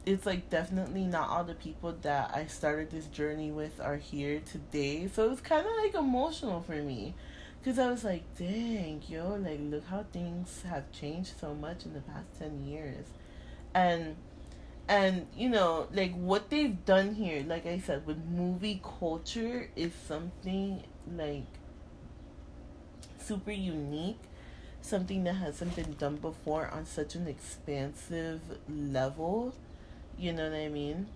[0.05, 4.41] it's like definitely not all the people that I started this journey with are here
[4.41, 5.09] today.
[5.09, 7.15] So it's kind of like emotional for me.
[7.61, 11.93] Because I was like, dang, yo, like, look how things have changed so much in
[11.93, 13.07] the past 10 years.
[13.73, 14.17] And,
[14.88, 19.93] and you know like what they've done here like i said with movie culture is
[20.07, 20.83] something
[21.17, 21.47] like
[23.19, 24.19] super unique
[24.81, 29.55] something that hasn't been done before on such an expansive level
[30.23, 31.07] you know what i mean?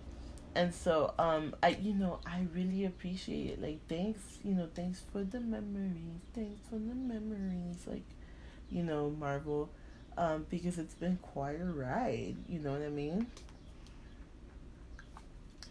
[0.55, 3.61] And so um i you know i really appreciate it.
[3.61, 6.21] Like thanks you know thanks for the memories.
[6.35, 8.03] Thanks for the memories like
[8.69, 9.69] you know marvel.
[10.17, 13.27] Um because it's been quite a ride you know what i mean?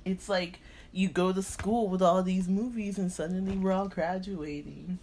[0.04, 0.60] It's like
[0.92, 4.98] you go to school with all these movies and suddenly we're all graduating.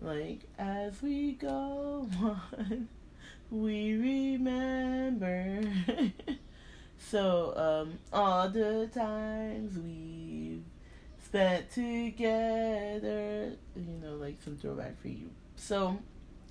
[0.00, 2.88] Like as we go on
[3.50, 5.62] we remember
[7.00, 10.62] so um all the times we've
[11.24, 15.98] spent together you know like some throwback for you so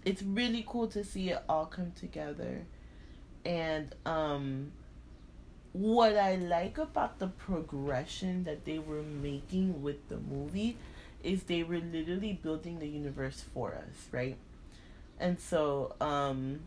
[0.05, 2.65] it's really cool to see it all come together
[3.45, 4.71] and um
[5.73, 10.77] what I like about the progression that they were making with the movie
[11.23, 14.38] is they were literally building the universe for us, right?
[15.19, 16.62] And so, um,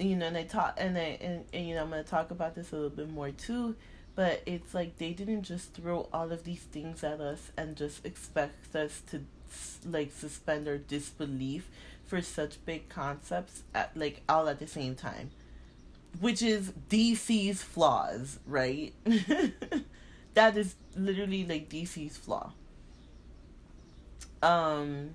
[0.00, 2.54] you know, and I talk, and I, and, and you know, I'm gonna talk about
[2.54, 3.76] this a little bit more too.
[4.16, 8.04] But it's like they didn't just throw all of these things at us and just
[8.04, 9.22] expect us to
[9.84, 11.68] like suspend our disbelief
[12.06, 15.30] for such big concepts at like all at the same time
[16.18, 18.92] which is DC's flaws, right?
[20.34, 22.52] that is literally like DC's flaw.
[24.42, 25.10] Um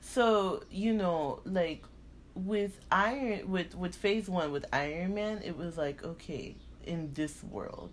[0.00, 1.82] so, you know, like
[2.34, 7.42] with Iron with with phase 1 with Iron Man, it was like okay, in this
[7.42, 7.90] world.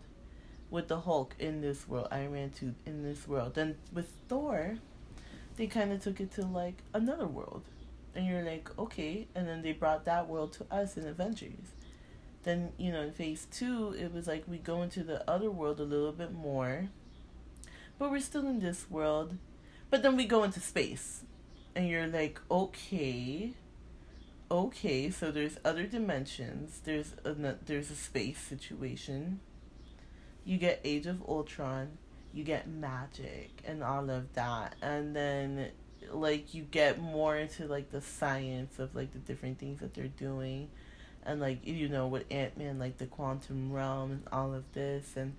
[0.69, 3.55] With the Hulk in this world, Iron Man 2 in this world.
[3.55, 4.77] Then with Thor,
[5.57, 7.63] they kind of took it to like another world.
[8.15, 11.73] And you're like okay and then they brought that world to us in avengers.
[12.43, 15.79] Then you know in phase two it was like we go into the other world
[15.79, 16.89] a little bit more.
[17.99, 19.37] But we're still in this world.
[19.89, 21.23] But then we go into space.
[21.75, 23.53] And you're like okay
[24.51, 26.81] okay so there's other dimensions.
[26.83, 27.33] There's a
[27.65, 29.39] there's a space situation.
[30.45, 31.97] You get age of ultron
[32.33, 34.75] you get magic and all of that.
[34.81, 35.69] And then
[36.11, 40.07] like you get more into like the science of like the different things that they're
[40.07, 40.69] doing.
[41.25, 45.13] And like you know with ant-man like the quantum realm and all of this.
[45.15, 45.35] And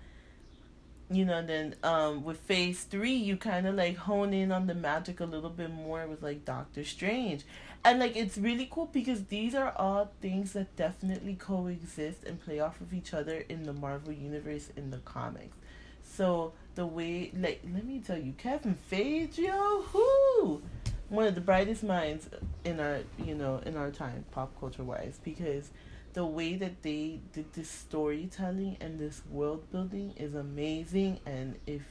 [1.09, 4.73] you know then um with phase three you kind of like hone in on the
[4.73, 7.43] magic a little bit more with like doctor strange
[7.85, 12.59] and like it's really cool because these are all things that definitely coexist and play
[12.59, 15.57] off of each other in the marvel universe in the comics
[16.03, 20.61] so the way, like, let me tell you, Kevin Feige, yo, who,
[21.09, 22.29] one of the brightest minds
[22.63, 25.71] in our, you know, in our time, pop culture wise, because
[26.13, 31.19] the way that they did this storytelling and this world building is amazing.
[31.25, 31.81] And if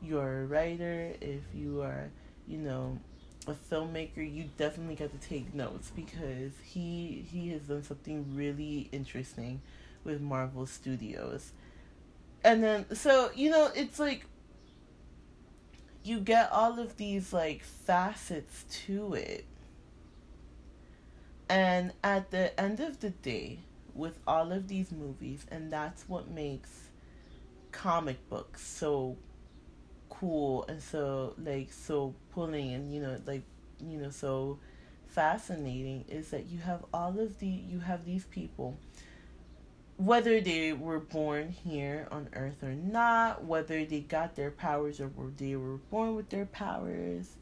[0.00, 2.10] you're a writer, if you are,
[2.48, 2.98] you know,
[3.46, 8.88] a filmmaker, you definitely got to take notes because he he has done something really
[8.92, 9.60] interesting
[10.04, 11.52] with Marvel Studios.
[12.44, 14.26] And then so you know it's like
[16.04, 19.44] you get all of these like facets to it.
[21.48, 23.58] And at the end of the day
[23.94, 26.88] with all of these movies and that's what makes
[27.72, 29.16] comic books so
[30.22, 33.42] cool and so like so pulling and you know like
[33.84, 34.56] you know so
[35.08, 38.78] fascinating is that you have all of the you have these people
[39.96, 45.10] whether they were born here on earth or not, whether they got their powers or
[45.36, 47.36] they were born with their powers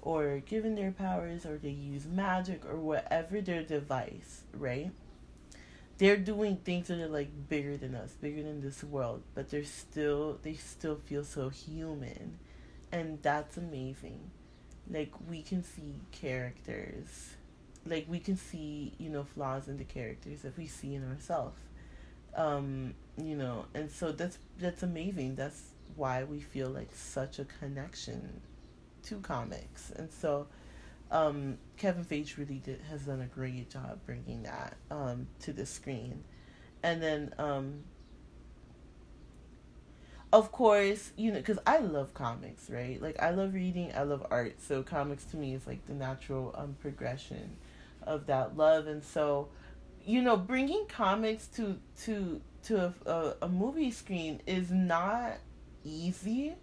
[0.00, 4.90] or given their powers or they use magic or whatever their device, right?
[5.98, 9.64] They're doing things that are like bigger than us, bigger than this world, but they're
[9.64, 12.38] still they still feel so human.
[12.92, 14.30] And that's amazing.
[14.90, 17.34] Like we can see characters
[17.86, 21.60] like we can see, you know, flaws in the characters that we see in ourselves
[22.34, 25.36] um, you know, and so that's that's amazing.
[25.36, 25.62] That's
[25.96, 28.40] why we feel like such a connection
[29.04, 30.46] to comics, and so
[31.10, 35.66] um, Kevin Feige really did has done a great job bringing that um, to the
[35.66, 36.24] screen,
[36.82, 37.84] and then um,
[40.32, 43.00] of course you know because I love comics, right?
[43.00, 46.54] Like I love reading, I love art, so comics to me is like the natural
[46.56, 47.56] um, progression
[48.02, 49.48] of that love, and so
[50.06, 55.38] you know, bringing comics to to to a, a, a movie screen is not
[55.84, 56.54] easy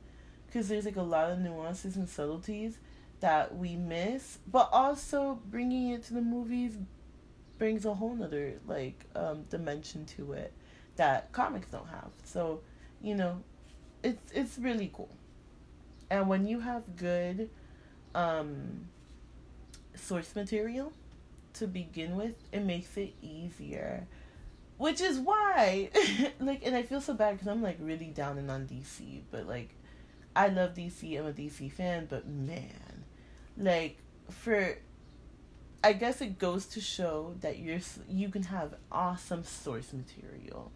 [0.48, 2.78] because there's like a lot of nuances and subtleties
[3.24, 6.76] that we miss, but also bringing it to the movies
[7.58, 10.52] brings a whole nother like um, dimension to it
[10.98, 12.10] that comics don't have.
[12.26, 12.60] So,
[13.02, 13.42] you know,
[14.04, 15.08] it's it's really cool.
[16.10, 17.50] And when you have good
[18.14, 18.90] um,
[19.96, 20.92] source material
[21.54, 24.06] to begin with, it makes it easier.
[24.76, 25.92] Which is why,
[26.42, 29.48] like, and I feel so bad because I'm like really down and on DC, but
[29.48, 29.70] like,
[30.36, 31.18] I love DC.
[31.18, 32.93] I'm a DC fan, but man,
[33.58, 33.98] like,
[34.30, 34.78] for
[35.84, 37.80] I guess it goes to show that you're
[38.10, 40.72] you can have awesome source material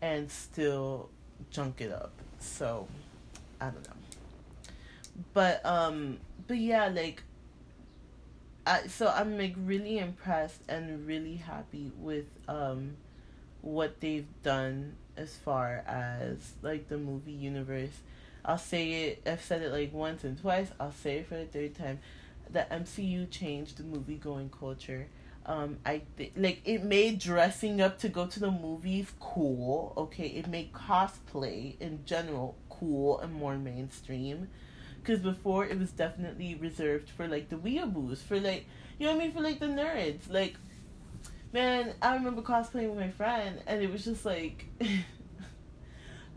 [0.00, 1.10] and still
[1.50, 2.12] junk it up.
[2.38, 2.88] So,
[3.60, 3.96] I don't know.
[5.34, 7.22] But um but yeah, like
[8.66, 12.96] I so I'm like really impressed and really happy with um
[13.60, 18.00] what they've done as far as like the movie universe.
[18.50, 21.44] I'll say it I've said it like once and twice, I'll say it for the
[21.44, 22.00] third time.
[22.50, 25.06] The MCU changed the movie going culture.
[25.46, 26.02] Um, I
[26.36, 29.92] like it made dressing up to go to the movies cool.
[29.96, 34.48] Okay, it made cosplay in general cool and more mainstream
[35.00, 38.66] because before it was definitely reserved for like the weeaboos, for like
[38.98, 40.28] you know what I mean, for like the nerds.
[40.28, 40.56] Like,
[41.52, 44.66] man, I remember cosplaying with my friend, and it was just like,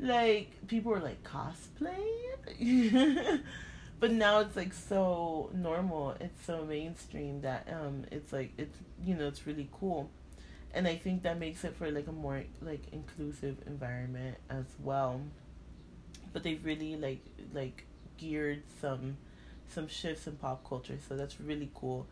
[0.03, 1.97] like people were like cosplay,
[3.99, 6.15] but now it's like so normal.
[6.19, 10.09] It's so mainstream that um, it's like it's you know it's really cool.
[10.75, 15.21] And I think that makes it for like a more like inclusive environment as well.
[16.33, 17.23] But they've really like
[17.53, 17.85] like
[18.17, 19.17] geared some
[19.67, 22.05] some shifts in pop culture so that's really cool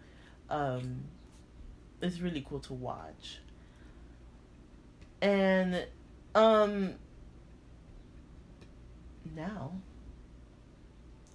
[0.49, 1.03] um
[2.01, 3.39] it's really cool to watch
[5.21, 5.85] and
[6.33, 6.95] um
[9.36, 9.72] now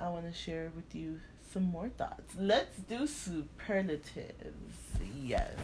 [0.01, 1.21] i want to share with you
[1.53, 2.35] some more thoughts.
[2.39, 4.35] Let's do superlatives.
[5.23, 5.55] Yes.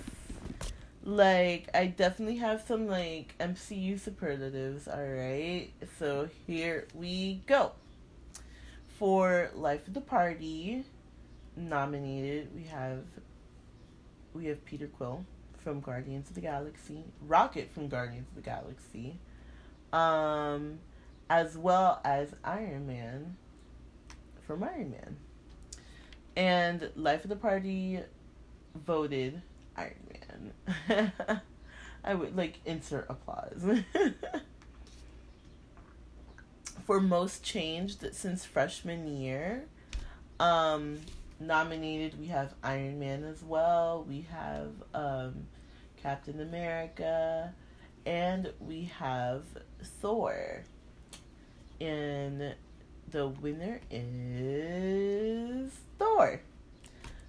[1.05, 5.69] Like i definitely have some like mcu superlatives all right
[5.99, 7.73] so here we go.
[8.99, 10.85] For Life of the Party
[11.57, 13.03] nominated, we have
[14.33, 15.25] we have Peter Quill
[15.59, 19.19] from Guardians of the Galaxy, Rocket from Guardians of the Galaxy,
[19.93, 20.79] um,
[21.33, 23.39] as well as Iron Man
[24.47, 25.17] from Iron Man.
[26.37, 28.01] And Life of the Party
[28.75, 29.41] voted
[29.75, 30.53] Iron
[30.91, 31.13] Man.
[32.05, 33.65] I would like insert applause.
[36.87, 39.65] for most changed since freshman year.
[40.39, 41.01] Um,
[41.41, 44.05] nominated, we have Iron Man as well.
[44.07, 45.47] We have um,
[46.03, 47.55] Captain America,
[48.05, 49.45] and we have
[49.83, 50.65] Thor.
[51.83, 52.55] And
[53.11, 56.41] the winner is Thor.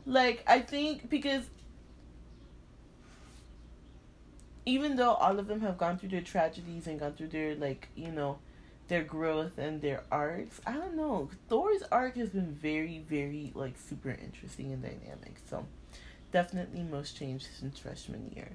[0.06, 1.46] Like, I think because
[4.66, 7.88] even though all of them have gone through their tragedies and gone through their, like,
[7.96, 8.38] you know,
[8.88, 10.60] their growth and their arcs.
[10.68, 11.30] I don't know.
[11.50, 15.38] Thor's arc has been very, very like super interesting and dynamic.
[15.50, 15.66] So
[16.32, 18.50] definitely most changed since freshman year.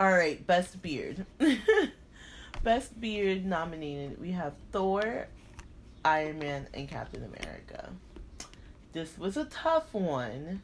[0.00, 1.26] Alright, best beard.
[2.62, 4.20] best beard nominated.
[4.20, 5.28] We have Thor,
[6.04, 7.90] Iron Man, and Captain America.
[8.92, 10.62] This was a tough one.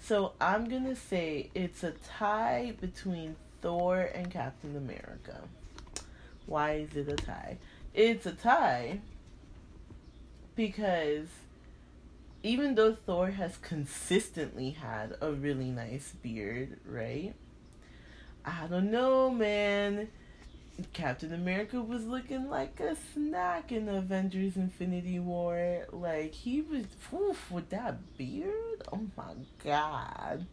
[0.00, 5.42] So I'm gonna say it's a tie between Thor and Captain America.
[6.46, 7.58] Why is it a tie?
[7.94, 9.00] It's a tie
[10.54, 11.26] because
[12.42, 17.34] even though Thor has consistently had a really nice beard, right?
[18.44, 20.08] I don't know, man.
[20.92, 25.86] Captain America was looking like a snack in Avengers Infinity War.
[25.90, 28.82] Like, he was, oof, with that beard?
[28.92, 30.46] Oh my god.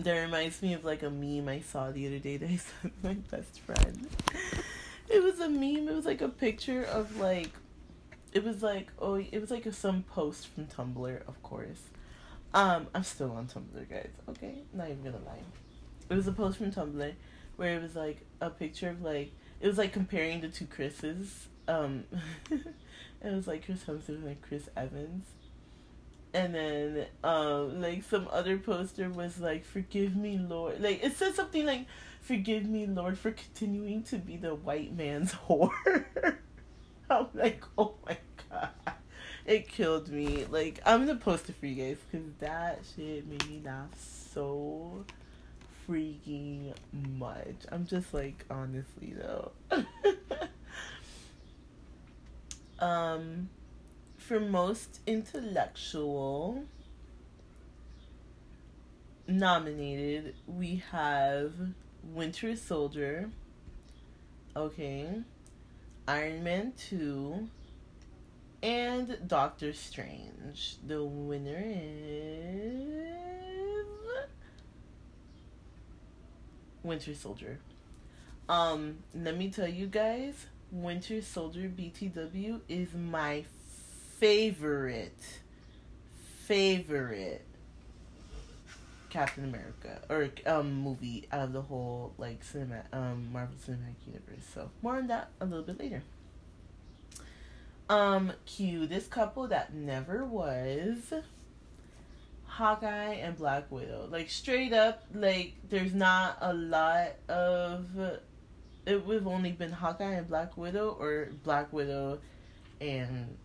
[0.00, 3.02] That reminds me of like a meme I saw the other day that I sent
[3.02, 4.06] my best friend.
[5.08, 5.88] It was a meme.
[5.88, 7.50] It was like a picture of like,
[8.32, 11.80] it was like oh, it was like a, some post from Tumblr, of course.
[12.54, 14.10] Um, I'm still on Tumblr, guys.
[14.28, 15.40] Okay, not even gonna lie.
[16.10, 17.14] It was a post from Tumblr
[17.58, 21.48] where it was like a picture of like it was like comparing the two Chris's.
[21.66, 22.04] Um,
[22.50, 22.64] it
[23.24, 25.26] was like Chris Hemsworth and Chris Evans.
[26.32, 31.34] And then um like some other poster was like forgive me lord like it said
[31.34, 31.86] something like
[32.20, 35.72] forgive me lord for continuing to be the white man's whore.
[37.10, 38.18] I'm like oh my
[38.50, 38.70] god.
[39.46, 40.44] It killed me.
[40.48, 45.04] Like i'm gonna post it for you guys because that shit made me laugh so
[45.88, 49.52] freaking much i'm just like honestly though
[52.80, 53.48] um
[54.28, 56.64] for most intellectual,
[59.26, 61.54] nominated, we have
[62.04, 63.30] Winter Soldier.
[64.54, 65.22] Okay.
[66.06, 67.48] Iron Man 2
[68.62, 70.76] and Doctor Strange.
[70.86, 73.37] The winner is
[76.88, 77.58] Winter Soldier.
[78.48, 83.44] Um, let me tell you guys, Winter Soldier BTW is my
[84.18, 85.40] favorite
[86.46, 87.44] favorite
[89.10, 94.46] Captain America or um movie out of the whole like cinema um Marvel Cinematic Universe.
[94.54, 96.02] So more on that a little bit later.
[97.90, 101.12] Um, cue this couple that never was.
[102.58, 104.08] Hawkeye and Black Widow.
[104.10, 107.86] Like straight up, like there's not a lot of
[108.84, 112.18] it would have only been Hawkeye and Black Widow or Black Widow
[112.80, 113.36] and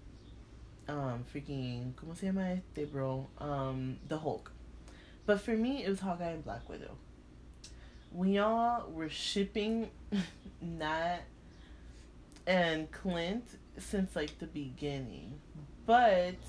[0.90, 3.28] um freaking ¿Cómo se llama este bro?
[3.38, 4.52] Um the Hulk.
[5.28, 6.98] But for me it was Hawkeye and Black Widow.
[8.12, 9.92] We all were shipping
[10.60, 11.20] Nat
[12.48, 13.46] and Clint
[13.78, 15.40] since like the beginning.
[15.86, 16.42] But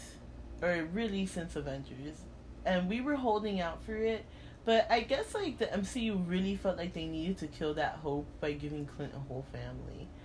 [0.63, 2.23] or really since Avengers.
[2.65, 4.25] And we were holding out for it.
[4.65, 8.27] But I guess like the MCU really felt like they needed to kill that hope
[8.41, 10.09] by giving Clint a whole family.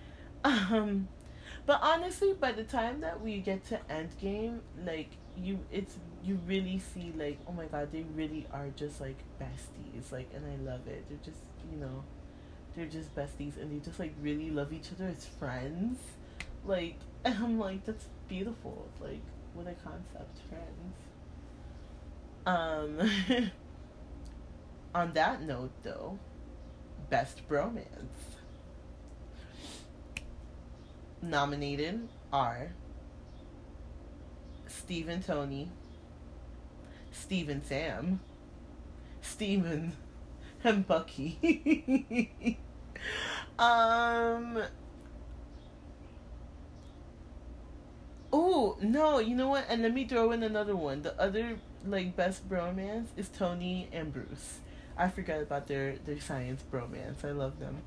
[0.46, 1.10] Um
[1.66, 6.80] but honestly by the time that we get to Endgame, like you it's you really
[6.80, 10.12] see like, oh my god, they really are just like besties.
[10.12, 11.04] Like and I love it.
[11.10, 12.04] They're just you know
[12.76, 16.00] they're just besties and they just like really love each other as friends.
[16.66, 18.88] Like I'm like, that's beautiful.
[19.02, 19.22] Like
[19.54, 20.96] what a concept, friends.
[22.46, 23.00] Um
[24.96, 26.18] on that note though,
[27.10, 27.86] best bromance.
[31.22, 32.72] Nominated are
[34.68, 35.70] Steve and Tony,
[37.12, 38.22] Steve and Sam,
[39.22, 39.94] Steven
[40.64, 42.30] and Bucky.
[43.60, 44.62] um
[48.32, 49.20] Oh no!
[49.20, 49.66] You know what?
[49.70, 51.02] And let me throw in another one.
[51.02, 54.60] The other like best bromance is Tony and Bruce.
[54.98, 57.24] I forgot about their their science bromance.
[57.24, 57.78] I love them.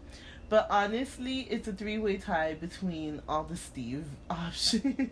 [0.48, 5.10] But honestly, it's a three way tie between all the Steve options.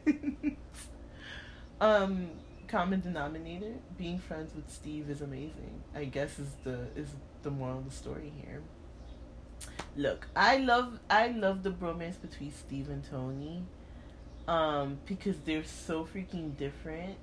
[1.81, 2.31] um,
[2.69, 5.83] common denominator: being friends with Steve is amazing.
[5.95, 7.09] I guess is the is
[7.43, 8.63] the moral of the story here.
[9.97, 13.63] Look, I love I love the bromance between Steve and Tony
[14.49, 17.17] um because they're so freaking different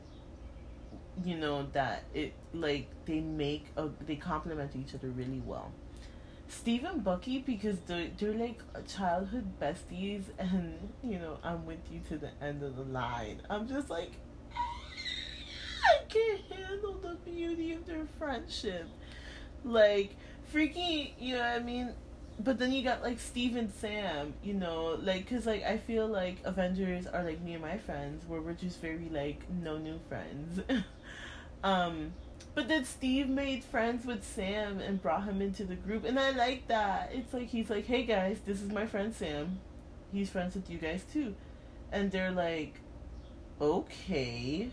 [1.23, 5.71] you know that it like they make a they complement each other really well.
[6.49, 11.99] Steve and bucky because they're, they're like childhood besties and you know i'm with you
[12.07, 13.41] to the end of the line.
[13.49, 14.11] I'm just like
[14.55, 18.87] i can't handle the beauty of their friendship.
[19.63, 20.15] Like
[20.53, 21.93] freaking you know what i mean?
[22.39, 26.07] But then you got like Steve and Sam, you know, like cuz like I feel
[26.07, 29.99] like Avengers are like me and my friends where we're just very like no new
[30.07, 30.61] friends.
[31.63, 32.13] um
[32.55, 36.31] but then Steve made friends with Sam and brought him into the group and I
[36.31, 37.11] like that.
[37.13, 39.59] It's like he's like, "Hey guys, this is my friend Sam.
[40.11, 41.35] He's friends with you guys too."
[41.91, 42.79] And they're like,
[43.61, 44.71] "Okay."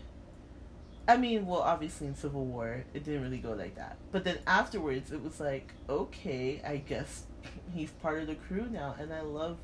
[1.07, 3.97] I mean, well, obviously in Civil War, it didn't really go like that.
[4.11, 7.23] But then afterwards, it was like, okay, I guess
[7.75, 9.57] he's part of the crew now, and I love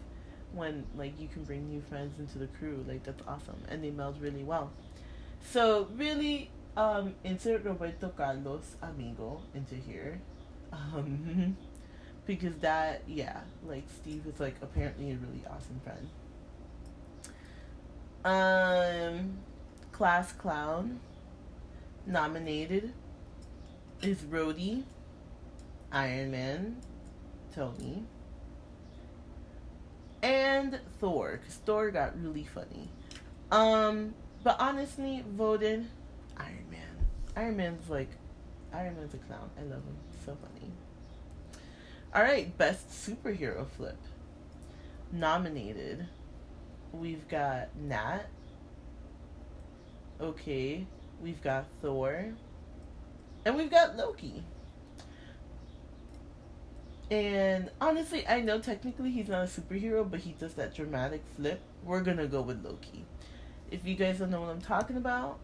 [0.53, 2.85] when like you can bring new friends into the crew.
[2.87, 4.71] Like that's awesome, and they meld really well.
[5.49, 10.21] So really, um, insert Roberto Carlos amigo into here,
[10.71, 11.57] um,
[12.25, 16.07] because that yeah, like Steve is like apparently a really awesome friend.
[18.23, 19.37] Um,
[19.91, 20.99] class clown
[22.05, 22.93] nominated
[24.01, 24.83] is Rhodey,
[25.91, 26.77] Iron Man,
[27.53, 28.03] Tony,
[30.23, 32.89] and Thor, because Thor got really funny.
[33.51, 34.13] Um,
[34.43, 35.87] but honestly, voted
[36.41, 37.07] Iron Man.
[37.35, 38.09] Iron Man's like,
[38.73, 39.49] Iron Man's a clown.
[39.57, 39.97] I love him.
[40.25, 40.71] So funny.
[42.13, 43.97] All right, best superhero flip.
[45.11, 46.07] Nominated,
[46.91, 48.25] we've got Nat.
[50.19, 50.85] Okay,
[51.21, 52.33] we've got Thor,
[53.45, 54.43] and we've got Loki.
[57.09, 61.61] And honestly, I know technically he's not a superhero, but he does that dramatic flip.
[61.83, 63.05] We're gonna go with Loki.
[63.69, 65.39] If you guys don't know what I'm talking about,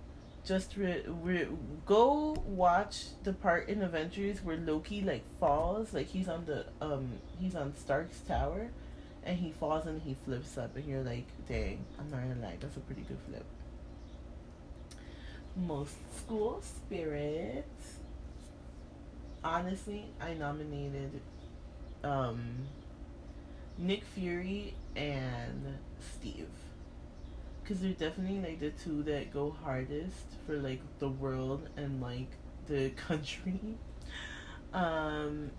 [0.48, 1.48] just re- re-
[1.86, 7.10] go watch the part in Avengers where Loki like falls, like he's on the um
[7.40, 8.70] he's on Stark's tower,
[9.24, 12.58] and he falls and he flips up, and you're like, dang, I'm not gonna lie,
[12.60, 13.46] that's a pretty good flip.
[15.56, 17.98] Most school spirits
[19.44, 21.22] honestly, I nominated
[22.04, 22.68] um,
[23.78, 26.50] Nick Fury and Steve.
[27.68, 32.30] Because they're definitely like the two that go hardest for like the world and like
[32.68, 33.60] the country.
[34.74, 35.52] Um,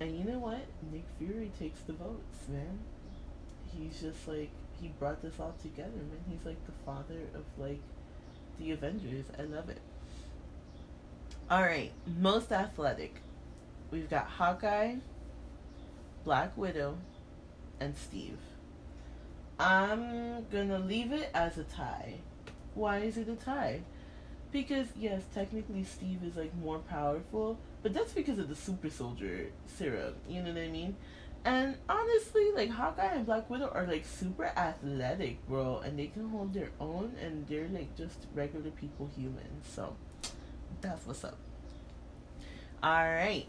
[0.00, 0.66] and you know what?
[0.92, 2.78] Nick Fury takes the votes, man.
[3.72, 4.50] He's just like,
[4.82, 6.20] he brought this all together, man.
[6.28, 7.80] He's like the father of like
[8.58, 9.26] the Avengers.
[9.38, 9.80] I love it.
[11.50, 13.22] All right, most athletic.
[13.90, 14.96] We've got Hawkeye,
[16.22, 16.98] Black Widow,
[17.80, 18.36] and Steve.
[19.58, 22.14] I'm gonna leave it as a tie.
[22.74, 23.80] Why is it a tie?
[24.52, 29.50] Because yes, technically Steve is like more powerful, but that's because of the super soldier
[29.66, 30.14] serum.
[30.28, 30.96] You know what I mean?
[31.44, 36.28] And honestly, like Hawkeye and Black Widow are like super athletic, bro, and they can
[36.28, 39.66] hold their own, and they're like just regular people, humans.
[39.68, 39.96] So
[40.80, 41.38] that's what's up.
[42.82, 43.46] All right,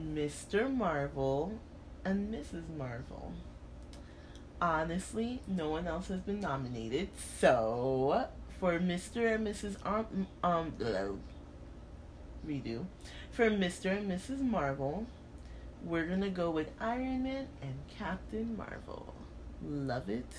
[0.00, 0.74] Mr.
[0.74, 1.58] Marvel
[2.04, 2.64] and Mrs.
[2.76, 3.32] Marvel.
[4.60, 8.26] Honestly, no one else has been nominated, so
[8.58, 9.34] for Mr.
[9.34, 9.76] and Mrs.
[9.86, 10.72] Um, um
[12.46, 12.84] redo
[13.30, 13.96] for Mr.
[13.96, 14.40] and Mrs.
[14.40, 15.06] Marvel,
[15.84, 19.14] we're gonna go with Iron Man and Captain Marvel.
[19.62, 20.32] Love it.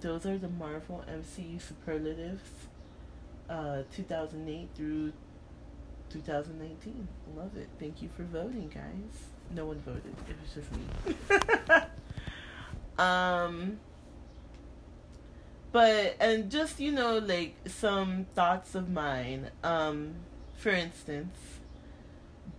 [0.00, 2.42] Those are the Marvel MCU superlatives,
[3.48, 5.12] uh, 2008 through
[6.10, 7.08] 2019.
[7.36, 7.68] Love it.
[7.78, 9.28] Thank you for voting, guys.
[9.54, 10.14] No one voted.
[10.28, 11.88] It was just me.
[12.98, 13.78] um
[15.72, 19.50] but and just you know like some thoughts of mine.
[19.62, 20.14] Um
[20.56, 21.36] for instance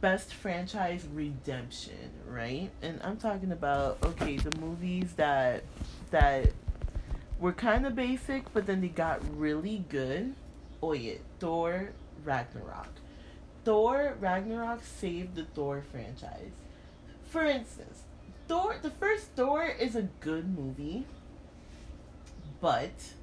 [0.01, 2.69] best franchise redemption right?
[2.81, 5.63] And i'm talking about okay the movies that
[6.11, 6.51] that
[7.39, 10.35] were kind of basic but then they got really good.
[10.83, 11.91] Oh yeah thor
[12.23, 12.89] ragnarok.
[13.63, 16.51] Thor ragnarok saved the thor franchise.
[17.23, 17.94] For instance
[18.47, 21.05] thor the first thor is a good movie
[22.61, 23.13] but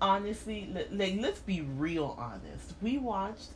[0.00, 2.74] honestly, like let's be real honest.
[2.82, 3.48] We watched,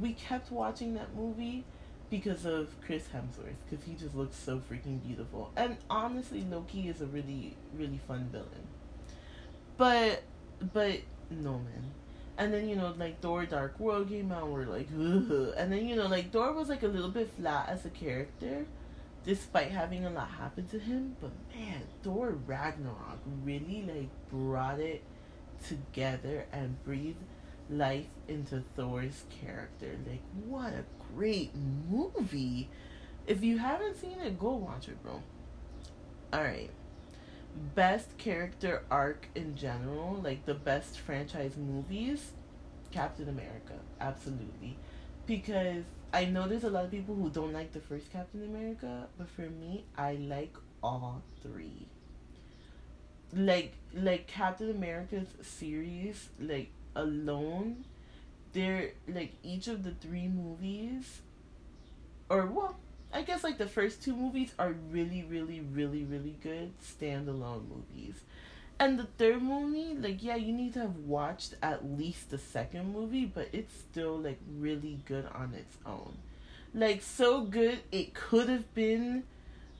[0.00, 1.64] we kept watching that movie
[2.10, 5.52] because of Chris Hemsworth because he just looks so freaking beautiful.
[5.56, 8.66] And honestly, Loki is a really really fun villain.
[9.76, 10.22] But
[10.72, 11.00] but
[11.30, 11.92] no man.
[12.38, 14.48] And then you know like Thor Dark World came out.
[14.48, 15.52] We're like, Ugh.
[15.56, 18.64] and then you know like Thor was like a little bit flat as a character
[19.24, 21.16] despite having a lot happen to him.
[21.20, 25.02] But man, Thor Ragnarok really like brought it
[25.66, 27.22] together and breathed
[27.68, 29.96] life into Thor's character.
[30.08, 32.68] Like, what a great movie!
[33.26, 35.22] If you haven't seen it, go watch it, bro.
[36.34, 36.70] Alright.
[37.74, 42.32] Best character arc in general, like the best franchise movies,
[42.90, 43.74] Captain America.
[44.00, 44.76] Absolutely.
[45.26, 49.06] Because I know there's a lot of people who don't like the first Captain America,
[49.16, 51.86] but for me, I like all three.
[53.32, 57.84] Like like Captain America's series, like alone,
[58.52, 61.20] they're like each of the three movies
[62.28, 62.76] or well,
[63.12, 68.20] I guess like the first two movies are really, really, really, really good standalone movies.
[68.80, 72.94] And the third movie, like, yeah, you need to have watched at least the second
[72.94, 76.16] movie, but it's still, like, really good on its own.
[76.72, 79.24] Like, so good, it could have been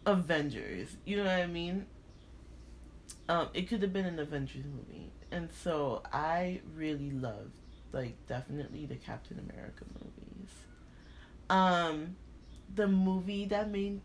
[0.04, 0.98] Avengers.
[1.06, 1.86] You know what I mean?
[3.26, 5.10] Um, it could have been an Avengers movie.
[5.30, 7.56] And so I really loved,
[7.92, 10.50] like, definitely the Captain America movies.
[11.48, 12.16] Um,
[12.74, 14.02] the movie that made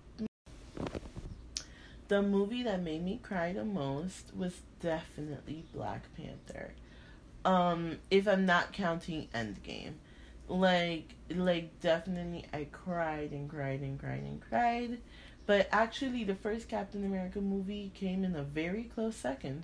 [2.08, 6.74] the movie that made me cry the most was definitely Black Panther.
[7.44, 9.94] Um, if I'm not counting Endgame.
[10.48, 15.00] Like like definitely I cried and cried and cried and cried.
[15.48, 19.64] But actually the first Captain America movie came in a very close second.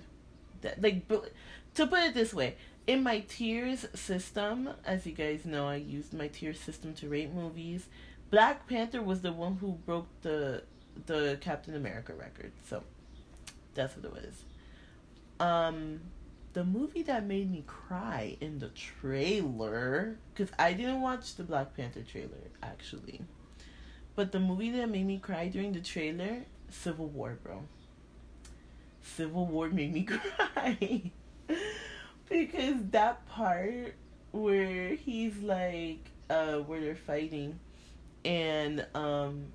[0.62, 5.68] That like to put it this way, in my tiers system, as you guys know,
[5.68, 7.86] I used my tier system to rate movies.
[8.30, 10.64] Black Panther was the one who broke the
[11.06, 12.52] the Captain America record.
[12.68, 12.82] So
[13.74, 14.44] that's what it was.
[15.40, 16.00] Um,
[16.52, 21.76] the movie that made me cry in the trailer, because I didn't watch the Black
[21.76, 23.22] Panther trailer actually,
[24.14, 27.62] but the movie that made me cry during the trailer, Civil War, bro.
[29.02, 30.02] Civil War made me
[30.46, 31.10] cry
[32.28, 33.94] because that part
[34.32, 35.98] where he's like,
[36.30, 37.58] uh, where they're fighting,
[38.24, 39.46] and um,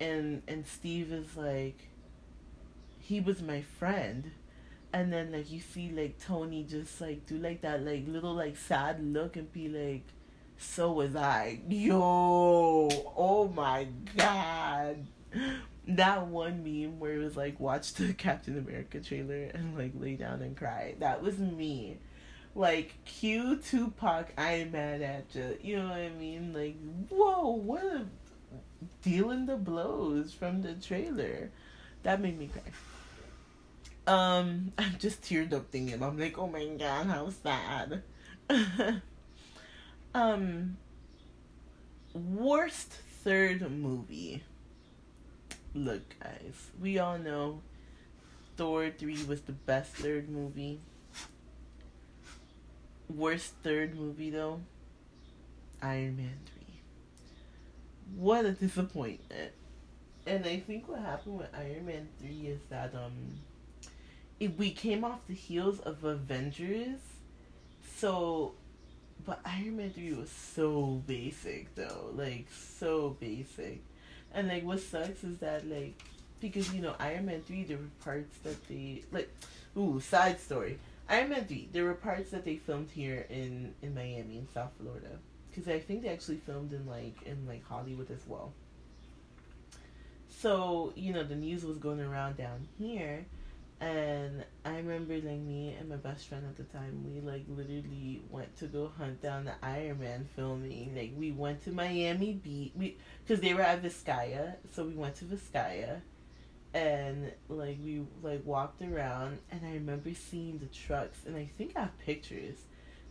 [0.00, 1.88] and and Steve is like
[2.98, 4.30] he was my friend
[4.92, 8.56] and then like you see like Tony just like do like that like little like
[8.56, 10.04] sad look and be like
[10.56, 11.60] So was I.
[11.68, 13.86] Yo, oh my
[14.16, 15.06] god.
[15.86, 20.16] That one meme where it was like, watch the Captain America trailer and like lay
[20.16, 20.94] down and cry.
[20.98, 21.98] That was me.
[22.54, 25.56] Like, Q Tupac, I am mad at you.
[25.62, 26.52] You know what I mean?
[26.52, 26.76] Like,
[27.08, 28.06] whoa, what a
[29.02, 31.50] dealing the blows from the trailer.
[32.02, 32.62] That made me cry.
[34.06, 36.02] Um, I'm just teared up thinking.
[36.02, 38.02] I'm like, oh my god, how sad.
[40.14, 40.76] um,
[42.14, 44.42] worst third movie.
[45.74, 47.60] Look, guys, we all know
[48.56, 50.80] Thor 3 was the best third movie.
[53.08, 54.60] Worst third movie, though
[55.80, 56.57] Iron Man 3.
[58.16, 59.52] What a disappointment.
[60.26, 63.12] And I think what happened with Iron Man 3 is that, um,
[64.40, 67.00] it, we came off the heels of Avengers,
[67.96, 68.54] so
[69.26, 72.10] but Iron Man 3 was so basic though.
[72.14, 73.82] Like so basic.
[74.32, 76.00] And like what sucks is that like
[76.40, 79.30] because you know Iron Man 3 there were parts that they like
[79.76, 80.78] ooh, side story.
[81.10, 84.70] Iron Man 3, there were parts that they filmed here in in Miami in South
[84.80, 85.18] Florida
[85.58, 88.52] cuz I think they actually filmed in like in like Hollywood as well.
[90.28, 93.26] So, you know, the news was going around down here
[93.80, 98.22] and I remember like me and my best friend at the time, we like literally
[98.28, 100.96] went to go hunt down the Iron Man filming.
[100.96, 105.14] Like we went to Miami Beach, we because they were at Vizcaya, so we went
[105.16, 106.00] to Vizcaya,
[106.74, 111.76] and like we like walked around, and I remember seeing the trucks, and I think
[111.76, 112.56] I have pictures,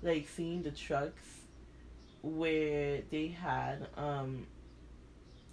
[0.04, 1.24] like seeing the trucks
[2.28, 4.48] where they had um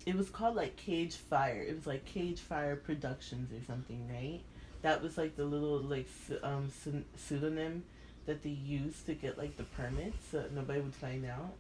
[0.07, 1.65] it was called like Cage Fire.
[1.67, 4.41] It was like Cage Fire Productions or something, right?
[4.85, 6.07] that was like the little like
[6.43, 6.71] um
[7.17, 7.83] pseudonym
[8.27, 11.55] that they used to get like the permits so nobody would find out.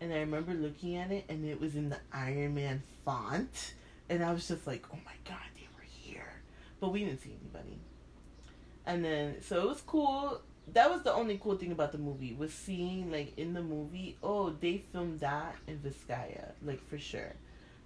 [0.00, 3.74] And I remember looking at it and it was in the Iron Man font.
[4.08, 6.40] And I was just like, oh my god, they were here.
[6.80, 7.78] But we didn't see anybody.
[8.86, 10.40] And then, so it was cool.
[10.68, 14.16] That was the only cool thing about the movie was seeing like in the movie,
[14.22, 17.34] oh, they filmed that in Vizcaya, like for sure.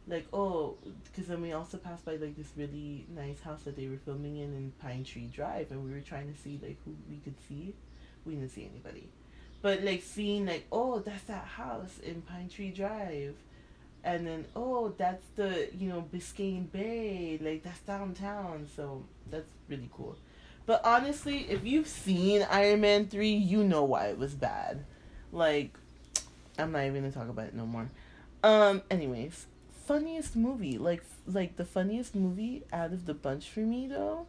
[0.06, 3.88] Like oh because then we also passed by like this really nice house that they
[3.88, 6.94] were filming in in pine tree drive and we were trying to see like who
[7.08, 7.74] we could see.
[8.26, 9.08] We didn't see anybody.
[9.62, 13.34] But like seeing like oh that's that house in pine tree drive.
[14.02, 18.66] And then oh that's the you know biscayne bay like that's downtown.
[18.76, 20.16] So that's really cool
[20.66, 24.84] but honestly if you've seen iron man 3 you know why it was bad
[25.32, 25.76] like
[26.58, 27.88] i'm not even gonna talk about it no more
[28.42, 29.46] um anyways
[29.84, 34.26] funniest movie, like like the funniest movie out of the bunch for me though,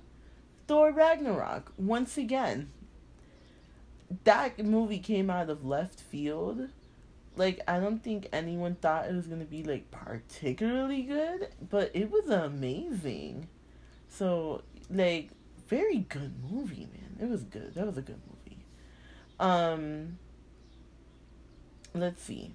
[0.67, 1.73] Thor Ragnarok.
[1.77, 2.69] Once again,
[4.23, 6.69] that movie came out of left field.
[7.35, 12.11] Like I don't think anyone thought it was gonna be like particularly good, but it
[12.11, 13.47] was amazing.
[14.09, 15.29] So like
[15.67, 17.17] very good movie, man.
[17.21, 17.73] It was good.
[17.75, 18.59] That was a good movie.
[19.39, 20.19] Um
[21.93, 22.53] let's see.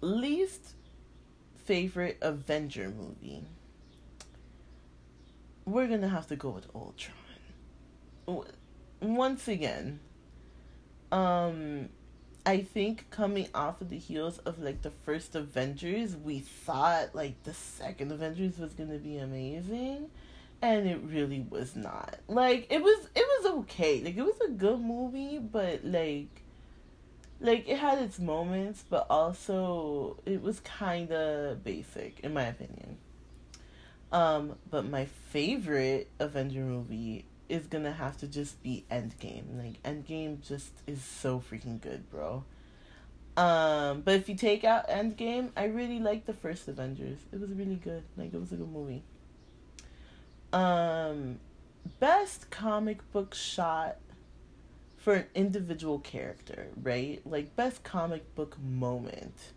[0.00, 0.74] Least
[1.64, 3.44] favorite Avenger movie.
[5.64, 7.16] We're gonna have to go with Ultron.
[9.00, 10.00] Once again,
[11.12, 11.88] um,
[12.44, 17.42] I think coming off of the heels of like the first Avengers, we thought like
[17.44, 20.10] the second Avengers was gonna be amazing,
[20.62, 22.16] and it really was not.
[22.28, 24.00] Like it was, it was okay.
[24.02, 26.28] Like it was a good movie, but like
[27.40, 32.96] like it had its moments, but also it was kind of basic in my opinion.
[34.12, 39.58] Um, but my favorite Avenger movie is gonna have to just be Endgame.
[39.58, 42.44] Like Endgame just is so freaking good, bro.
[43.36, 47.18] Um, but if you take out Endgame, I really like the first Avengers.
[47.32, 48.04] It was really good.
[48.16, 49.02] Like it was a good movie.
[50.52, 51.38] Um,
[52.00, 53.96] best comic book shot
[54.96, 57.20] for an individual character, right?
[57.24, 59.52] Like best comic book moment.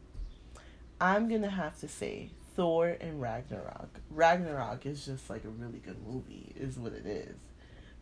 [0.99, 3.99] I'm gonna have to say Thor and Ragnarok.
[4.09, 7.35] Ragnarok is just like a really good movie, is what it is.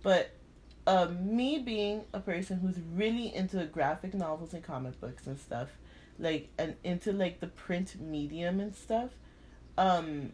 [0.03, 0.31] But
[0.85, 5.69] uh, me being a person who's really into graphic novels and comic books and stuff,
[6.19, 9.11] like and into like the print medium and stuff,
[9.77, 10.33] um,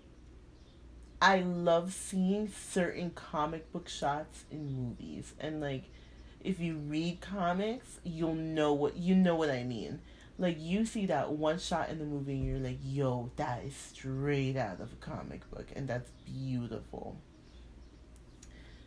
[1.21, 5.83] I love seeing certain comic book shots in movies and like
[6.41, 9.99] if you read comics, you'll know what you know what I mean.
[10.37, 13.75] Like you see that one shot in the movie and you're like, yo, that is
[13.75, 17.17] straight out of a comic book and that's beautiful.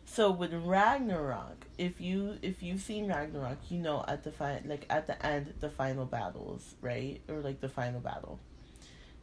[0.05, 4.87] So with Ragnarok, if you if you've seen Ragnarok, you know at the fi- like
[4.89, 7.21] at the end the final battles, right?
[7.27, 8.39] Or like the final battle.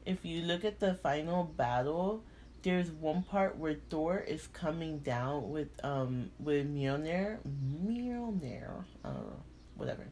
[0.07, 2.25] If you look at the final battle,
[2.63, 7.39] there's one part where Thor is coming down with um with Mjolnir,
[7.85, 9.43] Mjolnir, know,
[9.77, 10.07] whatever,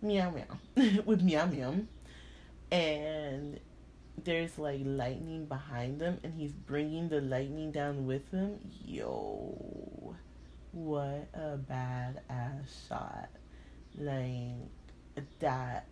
[0.00, 1.74] meow meow, with meow meow,
[2.72, 3.60] and
[4.24, 8.58] there's like lightning behind them, and he's bringing the lightning down with him.
[8.84, 10.14] Yo,
[10.72, 13.28] what a badass shot!
[13.98, 14.70] Like
[15.40, 15.86] that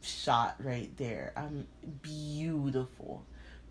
[0.00, 1.32] shot right there.
[1.36, 1.66] I'm
[2.02, 3.24] beautiful,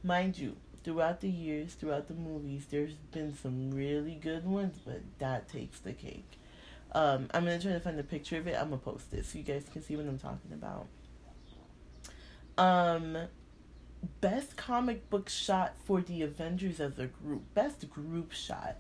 [0.04, 5.02] mind you throughout the years, throughout the movies, there's been some really good ones, but
[5.20, 6.40] that takes the cake.
[6.94, 8.56] Um, I'm gonna try to find a picture of it.
[8.58, 10.88] I'm gonna post it so you guys can see what I'm talking about.
[12.58, 13.18] Um,
[14.22, 17.54] best comic book shot for the Avengers as a group.
[17.54, 18.78] Best group shot.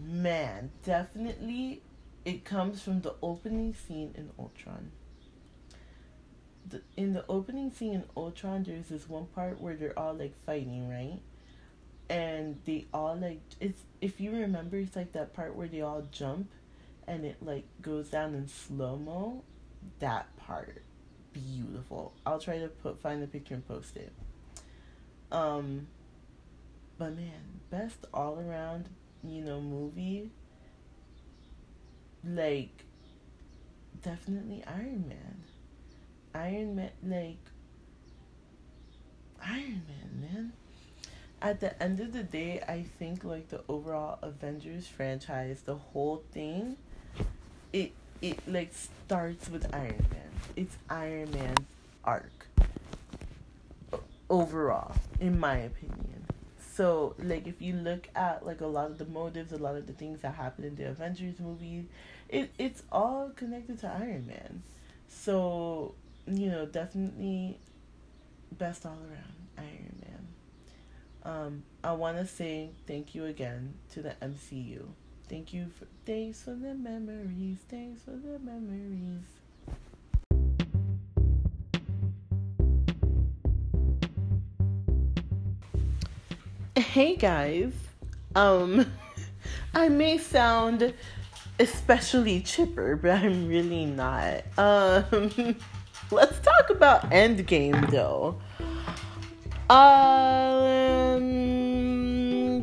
[0.00, 1.82] Man, definitely,
[2.24, 4.92] it comes from the opening scene in Ultron.
[6.68, 10.34] The, in the opening scene in Ultron, there's this one part where they're all like
[10.46, 11.20] fighting, right?
[12.08, 16.02] And they all like it's if you remember, it's like that part where they all
[16.10, 16.48] jump,
[17.06, 19.42] and it like goes down in slow mo.
[19.98, 20.82] That part,
[21.32, 22.14] beautiful.
[22.24, 24.12] I'll try to put find the picture and post it.
[25.30, 25.88] Um,
[26.98, 28.88] but man, best all around,
[29.22, 30.30] you know, movie.
[32.26, 32.84] Like,
[34.02, 35.42] definitely Iron Man.
[36.34, 37.38] Iron Man, like,
[39.42, 40.52] Iron Man, man.
[41.40, 46.22] At the end of the day, I think like the overall Avengers franchise, the whole
[46.32, 46.76] thing,
[47.72, 50.30] it it like starts with Iron Man.
[50.56, 51.66] It's Iron Man's
[52.02, 52.46] arc
[54.30, 56.24] overall, in my opinion.
[56.72, 59.86] So, like, if you look at like a lot of the motives, a lot of
[59.86, 61.86] the things that happen in the Avengers movie,
[62.28, 64.62] it it's all connected to Iron Man.
[65.08, 65.94] So,
[66.26, 67.58] you know, definitely
[68.52, 70.26] best all around Iron Man.
[71.24, 74.86] Um, I want to say thank you again to the MCU.
[75.28, 77.56] Thank you for thanks for the memories.
[77.68, 79.22] Thanks for the memories.
[86.76, 87.72] Hey guys.
[88.34, 88.86] Um
[89.74, 90.92] I may sound
[91.58, 94.44] especially chipper, but I'm really not.
[94.58, 95.56] Um
[96.14, 98.40] let's talk about Endgame though.
[99.68, 101.44] Um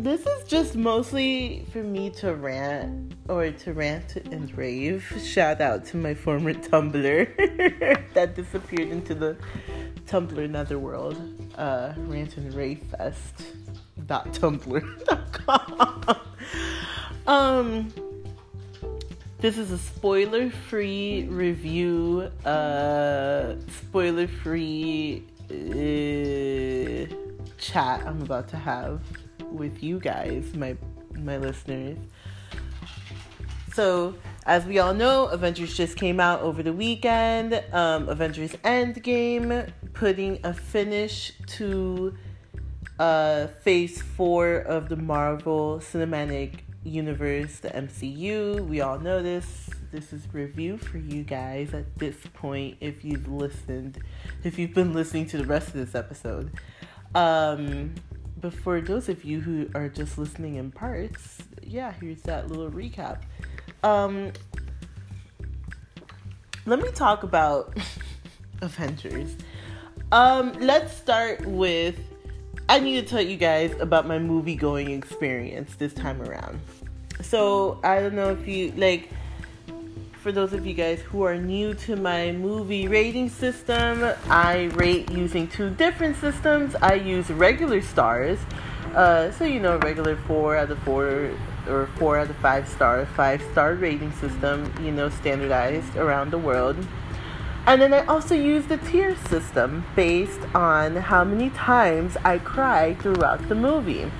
[0.03, 5.05] this is just mostly for me to rant or to rant and rave.
[5.23, 9.35] Shout out to my former Tumblr that disappeared into the
[10.07, 11.17] Tumblr netherworld.
[11.55, 13.43] Uh rant and rave fest
[14.07, 16.19] tumblr.com.
[17.27, 17.93] um,
[19.41, 27.11] this is a spoiler free review, uh, spoiler free uh,
[27.57, 29.01] chat I'm about to have
[29.51, 30.77] with you guys, my
[31.15, 31.97] my listeners.
[33.73, 34.13] So,
[34.45, 37.63] as we all know, Avengers just came out over the weekend.
[37.73, 42.15] Um, Avengers Endgame, putting a finish to
[42.99, 48.65] uh, phase four of the Marvel Cinematic Universe, the MCU.
[48.67, 49.69] We all know this.
[49.91, 52.77] This is review for you guys at this point.
[52.79, 53.99] If you've listened,
[54.43, 56.51] if you've been listening to the rest of this episode,
[57.13, 57.93] um,
[58.39, 62.71] but for those of you who are just listening in parts, yeah, here's that little
[62.71, 63.21] recap.
[63.83, 64.31] Um,
[66.65, 67.77] let me talk about
[68.61, 69.35] Avengers.
[70.11, 71.97] Um, let's start with
[72.71, 76.61] I need to tell you guys about my movie going experience this time around.
[77.19, 79.09] So, I don't know if you like
[80.13, 85.11] for those of you guys who are new to my movie rating system, I rate
[85.11, 86.73] using two different systems.
[86.75, 88.39] I use regular stars,
[88.95, 91.29] uh, so you know, regular four out of four
[91.67, 96.37] or four out of five star, five star rating system, you know, standardized around the
[96.37, 96.77] world.
[97.67, 102.95] And then I also use the tier system based on how many times I cry
[102.95, 104.11] throughout the movie.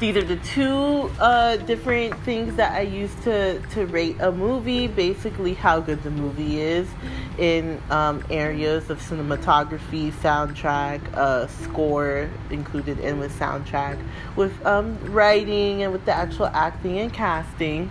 [0.00, 4.86] These are the two uh, different things that I use to, to rate a movie.
[4.86, 6.88] Basically, how good the movie is
[7.36, 14.02] in um, areas of cinematography, soundtrack, uh, score included in with soundtrack,
[14.36, 17.90] with um, writing, and with the actual acting and casting.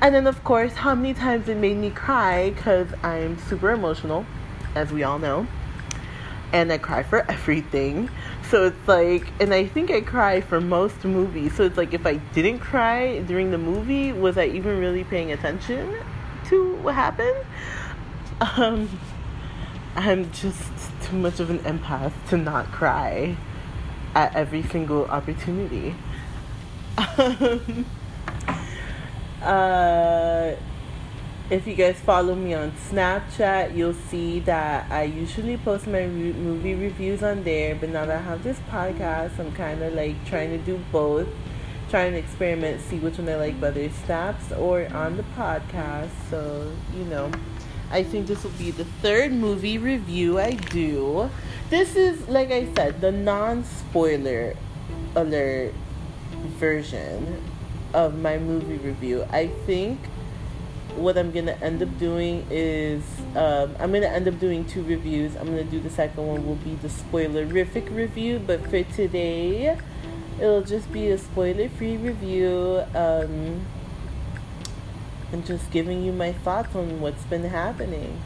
[0.00, 4.24] And then, of course, how many times it made me cry because I'm super emotional,
[4.74, 5.46] as we all know.
[6.52, 8.10] and I cry for everything.
[8.50, 11.54] So it's like, and I think I cry for most movies.
[11.54, 15.32] So it's like, if I didn't cry during the movie, was I even really paying
[15.32, 15.94] attention
[16.46, 17.44] to what happened?
[18.56, 18.88] Um,
[19.96, 20.70] I'm just
[21.02, 23.36] too much of an empath to not cry
[24.14, 25.94] at every single opportunity.
[27.18, 27.86] Um,
[29.42, 30.56] uh,
[31.50, 36.32] if you guys follow me on Snapchat, you'll see that I usually post my re-
[36.32, 37.74] movie reviews on there.
[37.74, 41.28] But now that I have this podcast, I'm kind of like trying to do both,
[41.88, 46.10] trying to experiment, see which one I like better, snaps or on the podcast.
[46.28, 47.30] So you know,
[47.90, 51.30] I think this will be the third movie review I do.
[51.70, 54.54] This is like I said, the non-spoiler
[55.16, 55.72] alert
[56.58, 57.42] version
[57.94, 59.26] of my movie review.
[59.30, 59.98] I think
[60.96, 63.02] what I'm gonna end up doing is
[63.36, 65.36] um, I'm gonna end up doing two reviews.
[65.36, 69.78] I'm gonna do the second one will be the spoilerific review, but for today,
[70.38, 72.82] it'll just be a spoiler-free review.
[72.94, 73.66] Um,
[75.32, 78.18] and just giving you my thoughts on what's been happening.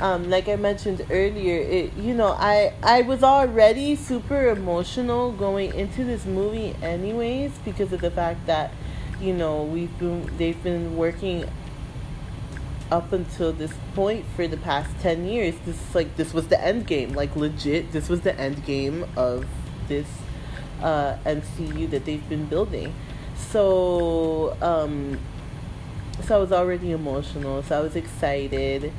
[0.00, 5.72] Um, like I mentioned earlier, it you know I I was already super emotional going
[5.74, 8.72] into this movie anyways because of the fact that
[9.20, 11.44] you know we've been they've been working
[12.90, 15.54] up until this point for the past 10 years.
[15.64, 17.12] This is like this was the end game.
[17.14, 19.46] Like legit this was the end game of
[19.88, 20.06] this
[20.82, 22.94] uh, MCU that they've been building.
[23.36, 25.18] So um
[26.22, 28.92] so I was already emotional so I was excited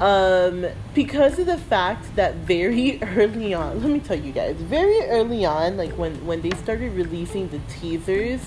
[0.00, 5.00] um because of the fact that very early on let me tell you guys very
[5.08, 8.40] early on like when when they started releasing the teasers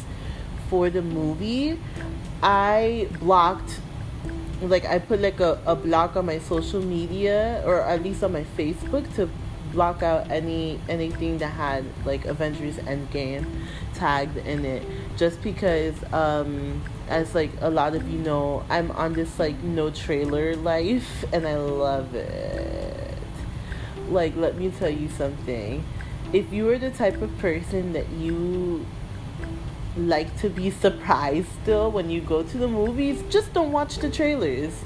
[0.70, 1.80] for the movie
[2.42, 3.80] I blocked
[4.62, 8.34] like I put like a, a block on my social media or at least on
[8.34, 9.30] my Facebook to
[9.72, 13.46] block out any anything that had like Avengers Endgame
[13.94, 14.84] tagged in it.
[15.18, 19.90] Just because um as like a lot of you know I'm on this like no
[19.92, 23.18] trailer life and I love it
[24.10, 25.84] like let me tell you something
[26.34, 28.86] if you are the type of person that you
[29.98, 34.10] like to be surprised still when you go to the movies, just don't watch the
[34.10, 34.84] trailers.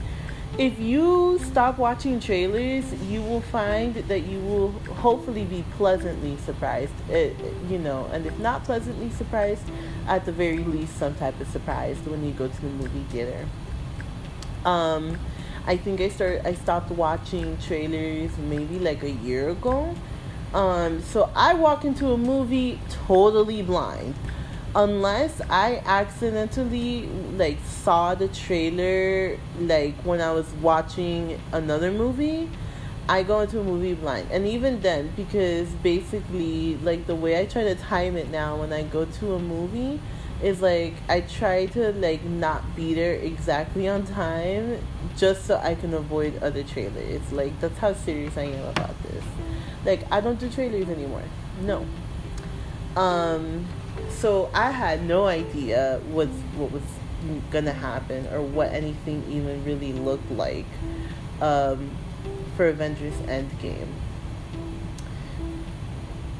[0.59, 6.91] If you stop watching trailers, you will find that you will hopefully be pleasantly surprised.
[7.09, 9.63] It, uh, you know, and if not pleasantly surprised,
[10.05, 13.47] at the very least, some type of surprise when you go to the movie theater.
[14.65, 15.17] Um,
[15.65, 16.45] I think I started.
[16.45, 19.95] I stopped watching trailers maybe like a year ago.
[20.53, 24.13] Um, so I walk into a movie totally blind
[24.75, 32.49] unless I accidentally like saw the trailer like when I was watching another movie,
[33.07, 34.29] I go into a movie blind.
[34.31, 38.71] And even then because basically like the way I try to time it now when
[38.71, 39.99] I go to a movie
[40.43, 44.79] is like I try to like not be there exactly on time
[45.17, 47.31] just so I can avoid other trailers.
[47.31, 49.23] Like that's how serious I am about this.
[49.83, 51.23] Like I don't do trailers anymore.
[51.61, 51.85] No.
[52.95, 53.65] Um
[54.09, 56.27] so I had no idea what
[56.57, 56.83] what was
[57.51, 60.65] gonna happen or what anything even really looked like
[61.41, 61.91] um,
[62.55, 63.87] for Avengers Endgame.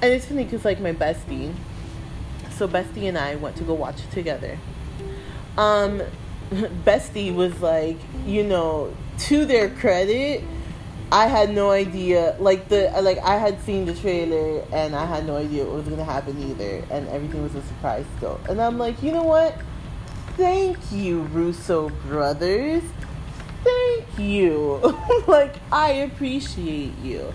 [0.02, 1.54] And it's funny because like my bestie,
[2.52, 4.58] so bestie and I went to go watch it together.
[5.58, 6.02] Um,
[6.52, 10.44] bestie was like, you know, to their credit,
[11.12, 12.36] I had no idea.
[12.40, 15.88] Like the like I had seen the trailer and I had no idea what was
[15.88, 18.40] gonna happen either, and everything was a surprise still.
[18.48, 19.56] And I'm like, you know what?
[20.38, 22.84] Thank you, Russo brothers.
[23.64, 24.80] Thank you.
[25.28, 27.34] like I appreciate you.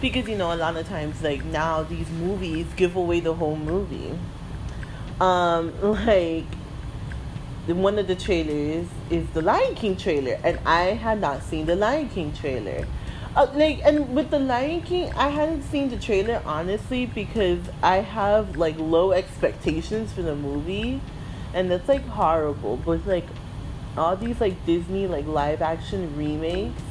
[0.00, 3.56] Because you know, a lot of times, like now, these movies give away the whole
[3.56, 4.18] movie.
[5.20, 5.72] Um,
[6.06, 6.44] like
[7.74, 11.74] one of the trailers is the Lion King trailer, and I had not seen the
[11.74, 12.86] Lion King trailer.
[13.34, 17.96] Uh, like, and with the Lion King, I hadn't seen the trailer honestly because I
[17.96, 21.00] have like low expectations for the movie,
[21.52, 22.76] and that's like horrible.
[22.78, 23.26] But like
[23.96, 26.82] all these like Disney like live action remakes,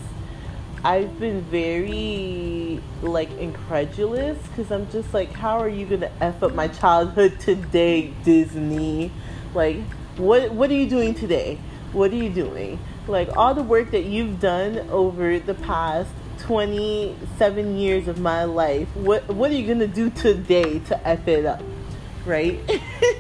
[0.84, 6.54] I've been very like incredulous because I'm just like, how are you gonna f up
[6.54, 9.12] my childhood today, Disney?
[9.54, 9.78] Like
[10.18, 11.60] what what are you doing today?
[11.92, 12.80] What are you doing?
[13.08, 16.10] Like all the work that you've done over the past
[16.40, 18.88] 27 years of my life.
[18.96, 21.62] What what are you going to do today to f it up?
[22.26, 22.60] Right?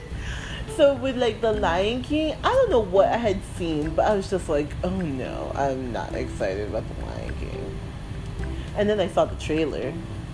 [0.76, 4.16] so with like the Lion King, I don't know what I had seen, but I
[4.16, 7.80] was just like, "Oh no, I'm not excited about the Lion King."
[8.78, 9.94] And then I saw the trailer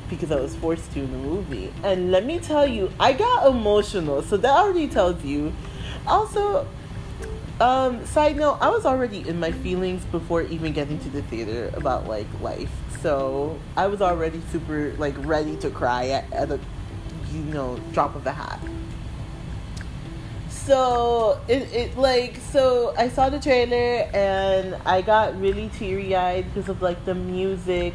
[0.09, 1.73] because I was forced to in the movie.
[1.83, 4.21] And let me tell you, I got emotional.
[4.21, 5.53] So that already tells you.
[6.07, 6.67] Also,
[7.59, 11.71] um, side note, I was already in my feelings before even getting to the theater
[11.75, 12.71] about like life.
[13.01, 16.59] So I was already super like ready to cry at, at a
[17.31, 18.59] you know drop of a hat.
[20.49, 26.45] So it, it like so I saw the trailer and I got really teary eyed
[26.53, 27.93] because of like the music.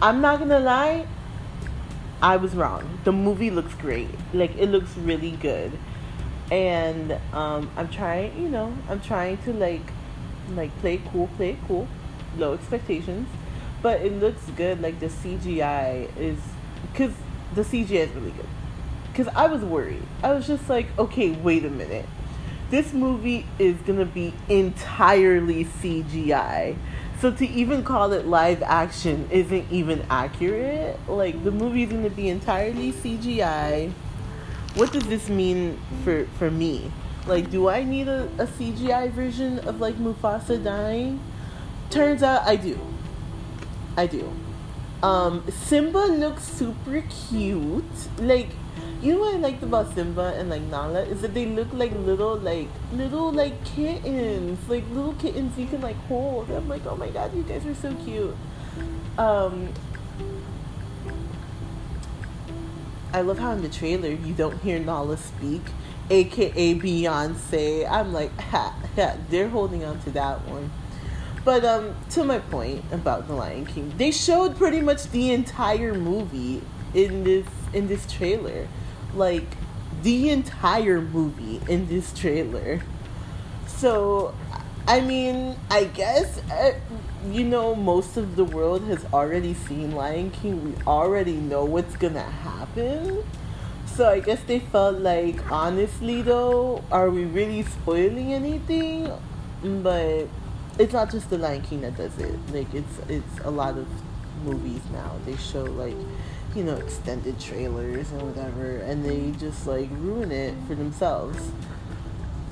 [0.00, 1.06] I'm not gonna lie,
[2.20, 3.00] I was wrong.
[3.04, 4.10] The movie looks great.
[4.32, 5.72] Like it looks really good.
[6.50, 9.92] And um I'm trying, you know, I'm trying to like
[10.54, 11.86] like play cool, play cool.
[12.36, 13.28] Low expectations.
[13.82, 14.80] But it looks good.
[14.80, 16.38] Like the CGI is
[16.94, 17.12] cuz
[17.54, 18.48] the CGI is really good.
[19.14, 20.02] Cuz I was worried.
[20.22, 22.06] I was just like, okay, wait a minute.
[22.70, 26.76] This movie is to be entirely CGI
[27.20, 30.98] so to even call it live action isn't even accurate.
[31.08, 33.92] Like the movie's gonna be entirely CGI.
[34.74, 36.92] What does this mean for for me?
[37.26, 41.20] Like, do I need a, a CGI version of like Mufasa dying?
[41.90, 42.78] Turns out I do.
[43.96, 44.32] I do.
[45.02, 47.84] Um, Simba looks super cute.
[48.18, 48.48] Like
[49.00, 51.92] you know what I liked about Simba and like Nala is that they look like
[51.92, 56.50] little like little like kittens, like little kittens you can like hold.
[56.50, 58.34] I'm like, oh my god, you guys are so cute.
[59.16, 59.68] Um,
[63.12, 65.62] I love how in the trailer you don't hear Nala speak,
[66.10, 67.90] aka Beyonce.
[67.90, 70.70] I'm like, ha, ha, they're holding on to that one.
[71.44, 75.94] But um, to my point about the Lion King, they showed pretty much the entire
[75.94, 76.62] movie
[76.94, 78.66] in this in this trailer
[79.14, 79.46] like
[80.02, 82.80] the entire movie in this trailer.
[83.66, 84.34] So,
[84.86, 86.72] I mean, I guess, uh,
[87.30, 90.64] you know, most of the world has already seen Lion King.
[90.64, 93.24] We already know what's gonna happen.
[93.86, 99.10] So I guess they felt like, honestly, though, are we really spoiling anything?
[99.62, 100.28] But
[100.78, 102.38] it's not just the Lion King that does it.
[102.52, 103.88] Like it's it's a lot of
[104.44, 105.16] movies now.
[105.26, 105.96] They show like
[106.54, 111.50] you know, extended trailers and whatever, and they just like ruin it for themselves.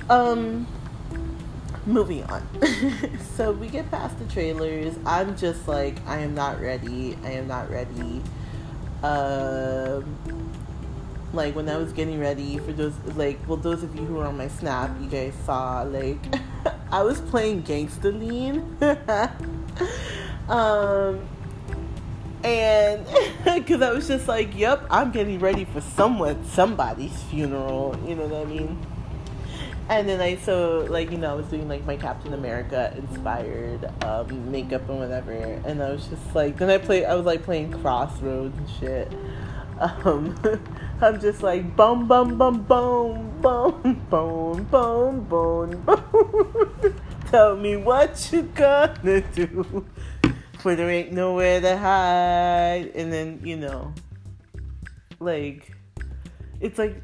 [0.09, 0.67] Um,
[1.87, 2.47] moving on.
[3.35, 4.95] so we get past the trailers.
[5.05, 7.17] I'm just like, I am not ready.
[7.23, 8.21] I am not ready.
[9.03, 10.51] Um,
[11.33, 14.27] like when I was getting ready for those, like, well, those of you who are
[14.27, 16.19] on my snap, you guys saw, like,
[16.91, 18.77] I was playing Gangsta Lean.
[20.49, 21.27] um,
[22.43, 23.05] and
[23.43, 28.27] because I was just like, "Yep, I'm getting ready for someone, somebody's funeral." You know
[28.27, 28.77] what I mean?
[29.89, 33.89] And then I so like you know I was doing like my Captain America inspired
[34.03, 37.43] um, makeup and whatever, and I was just like, then I play, I was like
[37.43, 39.13] playing Crossroads and shit.
[39.79, 40.35] Um,
[41.01, 46.95] I'm just like boom, boom, boom, boom, boom, boom, boom, boom.
[47.31, 49.85] Tell me what you gonna do
[50.59, 52.91] for there ain't nowhere to hide.
[52.95, 53.93] And then, you know,
[55.19, 55.71] like,
[56.59, 57.01] it's like,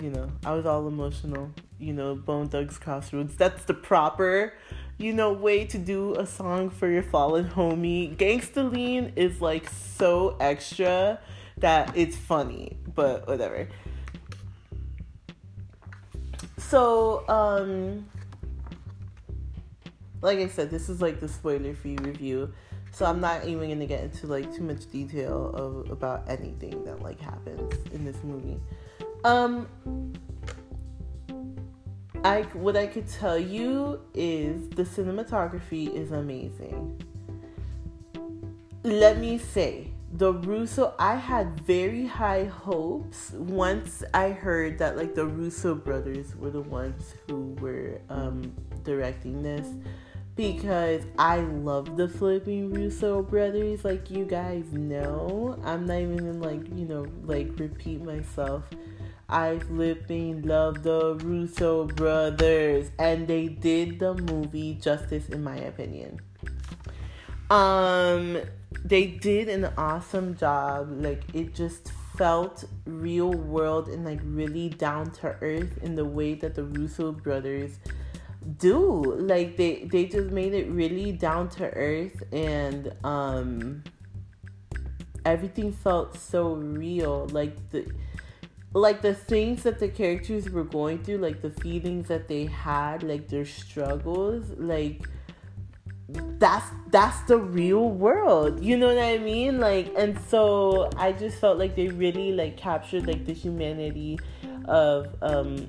[0.00, 1.50] you know, I was all emotional.
[1.78, 3.36] You know, Bone Thugs Crossroads.
[3.36, 4.54] That's the proper,
[4.98, 8.16] you know, way to do a song for your fallen homie.
[8.16, 11.20] Gangsta Lean is like so extra
[11.58, 13.68] that it's funny, but whatever.
[16.58, 18.06] So, um,
[20.22, 22.52] like I said, this is like the spoiler free review.
[22.90, 27.02] So I'm not even gonna get into like too much detail of about anything that
[27.02, 28.58] like happens in this movie.
[29.22, 29.68] Um
[32.24, 37.02] I what I could tell you is the cinematography is amazing.
[38.82, 45.14] Let me say, the Russo I had very high hopes once I heard that like
[45.14, 48.52] the Russo brothers were the ones who were um
[48.84, 49.66] directing this
[50.36, 55.58] because I love the flipping Russo brothers, like you guys know.
[55.64, 58.64] I'm not even like, you know, like repeat myself.
[59.28, 66.20] I flipping love the Russo brothers and they did the movie justice in my opinion.
[67.50, 68.38] Um
[68.84, 70.90] they did an awesome job.
[70.90, 76.34] Like it just felt real world and like really down to earth in the way
[76.34, 77.78] that the Russo brothers
[78.58, 83.82] do like they they just made it really down to earth and um
[85.24, 87.84] everything felt so real like the
[88.72, 93.02] like the things that the characters were going through like the feelings that they had
[93.02, 95.08] like their struggles like
[96.08, 98.62] that's that's the real world.
[98.62, 99.58] You know what i mean?
[99.58, 104.18] Like and so i just felt like they really like captured like the humanity
[104.66, 105.68] of um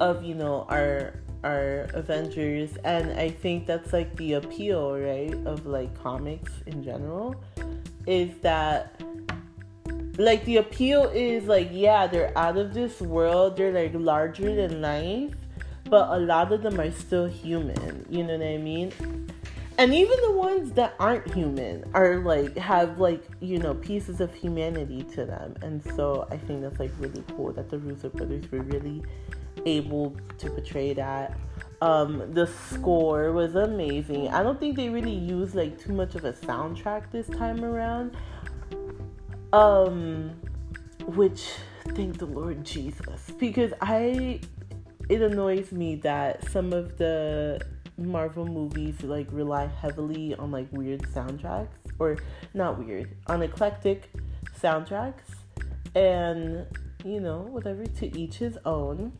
[0.00, 2.76] of you know our our avengers.
[2.84, 7.34] And i think that's like the appeal right of like comics in general
[8.06, 9.00] is that
[10.20, 13.56] like the appeal is like yeah they're out of this world.
[13.56, 15.34] They're like larger than life
[15.90, 18.06] but a lot of them are still human.
[18.08, 18.92] You know what i mean?
[19.76, 24.32] And even the ones that aren't human are like have like you know pieces of
[24.32, 25.56] humanity to them.
[25.62, 29.02] And so i think that's like really cool that the russo brothers were really
[29.66, 31.36] able to portray that.
[31.82, 34.28] Um the score was amazing.
[34.28, 38.16] I don't think they really used like too much of a soundtrack this time around
[39.52, 40.30] um
[41.06, 41.48] which
[41.94, 44.40] thank the lord jesus because i
[45.08, 47.60] it annoys me that some of the
[47.98, 51.68] Marvel movies like rely heavily on like weird soundtracks
[51.98, 52.16] or
[52.54, 54.10] not weird, on eclectic
[54.58, 55.34] soundtracks
[55.94, 56.66] and
[57.04, 59.12] you know, whatever to each his own.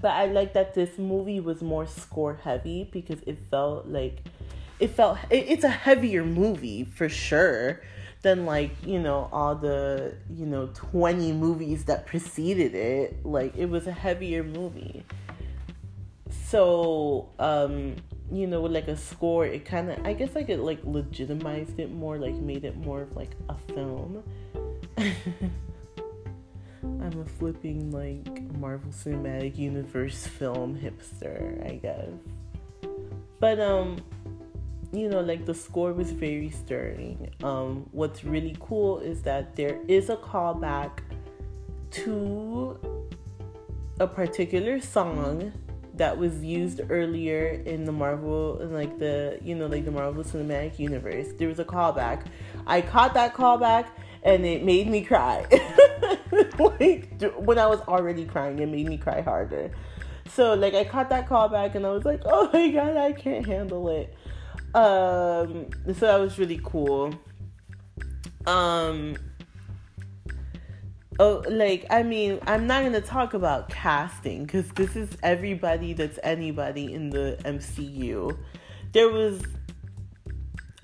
[0.00, 4.24] But I like that this movie was more score heavy because it felt like
[4.78, 7.80] it felt it, it's a heavier movie for sure
[8.26, 13.24] than like you know all the you know 20 movies that preceded it.
[13.24, 15.04] Like it was a heavier movie.
[16.46, 17.94] So um
[18.32, 21.78] you know with like a score it kind of i guess like it like legitimized
[21.78, 24.24] it more like made it more of like a film.
[26.82, 32.10] I'm a flipping like marvel cinematic universe film hipster i guess.
[33.38, 33.98] But um
[34.92, 39.78] you know like the score was very stirring um what's really cool is that there
[39.88, 41.00] is a callback
[41.90, 42.78] to
[44.00, 45.52] a particular song
[45.96, 50.22] that was used earlier in the Marvel in like the you know like the Marvel
[50.22, 51.28] Cinematic Universe.
[51.38, 52.26] There was a callback.
[52.66, 53.86] I caught that callback
[54.22, 55.46] and it made me cry.
[56.58, 59.70] like when I was already crying, it made me cry harder.
[60.28, 63.46] So like I caught that callback and I was like, "Oh my god, I can't
[63.46, 64.14] handle it."
[64.76, 67.14] Um so that was really cool.
[68.46, 69.16] Um
[71.18, 76.18] oh like i mean i'm not to talk about casting because this is everybody that's
[76.22, 78.36] anybody in the mcu
[78.92, 79.42] there was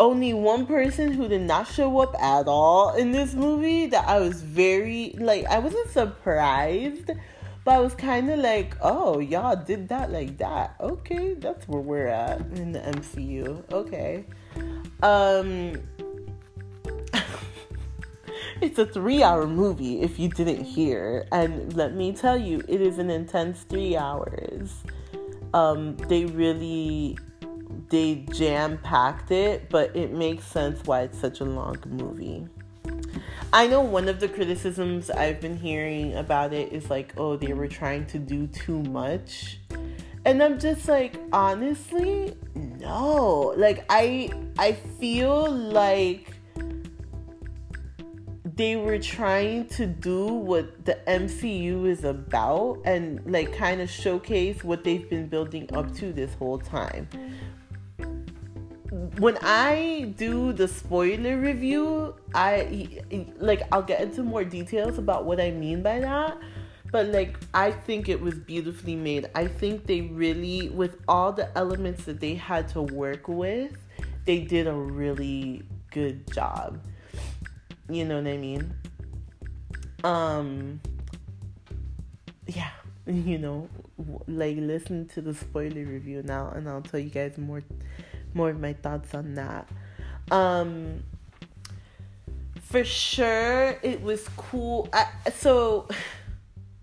[0.00, 4.18] only one person who did not show up at all in this movie that i
[4.18, 7.10] was very like i wasn't surprised
[7.64, 11.80] but i was kind of like oh y'all did that like that okay that's where
[11.80, 14.24] we're at in the mcu okay
[15.02, 15.74] um
[18.60, 21.26] it's a three hour movie if you didn't hear.
[21.32, 24.72] And let me tell you, it is an intense three hours.
[25.54, 27.18] Um, they really
[27.88, 32.46] they jam packed it, but it makes sense why it's such a long movie.
[33.52, 37.52] I know one of the criticisms I've been hearing about it is like, oh, they
[37.52, 39.58] were trying to do too much.
[40.24, 43.54] And I'm just like, honestly, no.
[43.56, 46.32] Like I I feel like
[48.54, 54.62] they were trying to do what the MCU is about and like kind of showcase
[54.62, 57.08] what they've been building up to this whole time.
[59.18, 63.00] When I do the spoiler review, I
[63.38, 66.38] like I'll get into more details about what I mean by that.
[66.90, 69.30] But like I think it was beautifully made.
[69.34, 73.76] I think they really with all the elements that they had to work with,
[74.24, 76.80] they did a really good job
[77.92, 78.74] you know what I mean?
[80.04, 80.80] Um,
[82.46, 82.70] yeah,
[83.06, 83.68] you know,
[84.26, 87.62] like listen to the spoiler review now, and I'll tell you guys more,
[88.34, 89.68] more of my thoughts on that.
[90.30, 91.02] Um,
[92.60, 94.88] for sure, it was cool.
[94.92, 95.88] I, so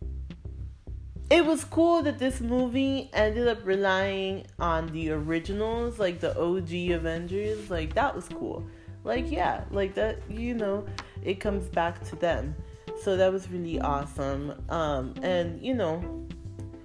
[1.30, 6.92] it was cool that this movie ended up relying on the originals, like the OG
[6.92, 7.70] Avengers.
[7.70, 8.66] Like that was cool
[9.04, 10.86] like yeah like that you know
[11.24, 12.56] it comes back to them
[13.02, 16.28] so that was really awesome um and you know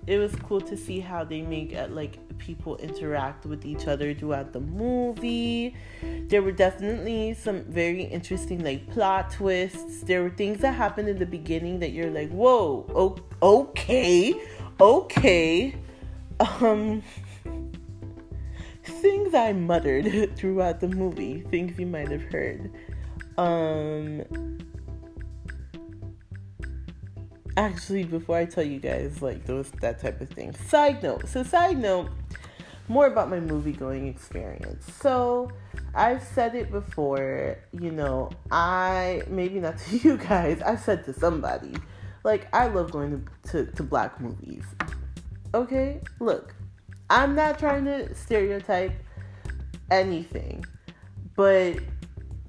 [0.07, 4.15] it was cool to see how they make uh, like people interact with each other
[4.15, 5.75] throughout the movie
[6.29, 11.19] there were definitely some very interesting like plot twists there were things that happened in
[11.19, 14.35] the beginning that you're like whoa okay
[14.81, 15.75] okay
[16.41, 17.03] um
[18.85, 22.71] things I muttered throughout the movie, things you might have heard.
[23.37, 24.59] Um,
[27.57, 31.29] actually, before I tell you guys like those that type of thing, side note.
[31.29, 32.11] So, side note,
[32.89, 34.87] more about my movie going experience.
[35.01, 35.51] So,
[35.95, 41.13] I've said it before, you know, I maybe not to you guys, I've said to
[41.13, 41.75] somebody,
[42.25, 44.65] like I love going to, to, to black movies.
[45.55, 46.01] Okay?
[46.21, 46.55] Look,
[47.11, 48.93] I'm not trying to stereotype
[49.91, 50.65] anything,
[51.37, 51.79] but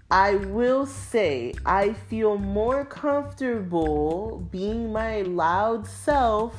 [0.10, 6.56] I will say I feel more comfortable being my loud self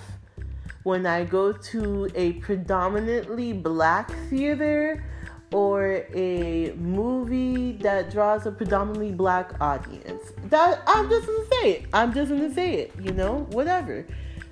[0.86, 5.04] when I go to a predominantly black theater
[5.52, 10.22] or a movie that draws a predominantly black audience.
[10.44, 11.86] That I'm just gonna say it.
[11.92, 14.06] I'm just gonna say it, you know, whatever.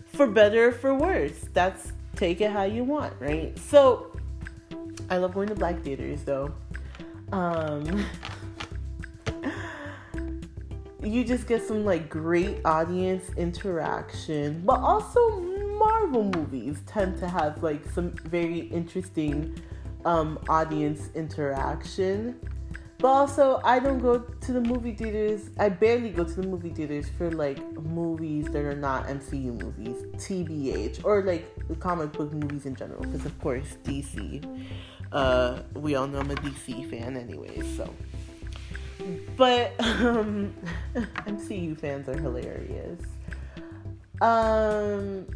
[0.08, 1.46] For better or for worse.
[1.52, 3.56] That's take it how you want, right?
[3.56, 4.10] So
[5.10, 6.52] I love going to black theaters though.
[7.30, 8.04] Um
[11.00, 17.62] you just get some like great audience interaction, but also Marvel movies tend to have
[17.62, 19.54] like some very interesting
[20.04, 22.38] um, audience interaction.
[22.98, 25.50] But also, I don't go to the movie theaters.
[25.58, 30.02] I barely go to the movie theaters for like movies that are not MCU movies,
[30.16, 31.44] TBH, or like
[31.80, 33.02] comic book movies in general.
[33.02, 34.42] Because of course, DC.
[35.12, 37.76] Uh, we all know I'm a DC fan, anyways.
[37.76, 37.94] So,
[39.36, 40.54] but um,
[40.94, 43.00] MCU fans are hilarious.
[44.22, 45.26] Um,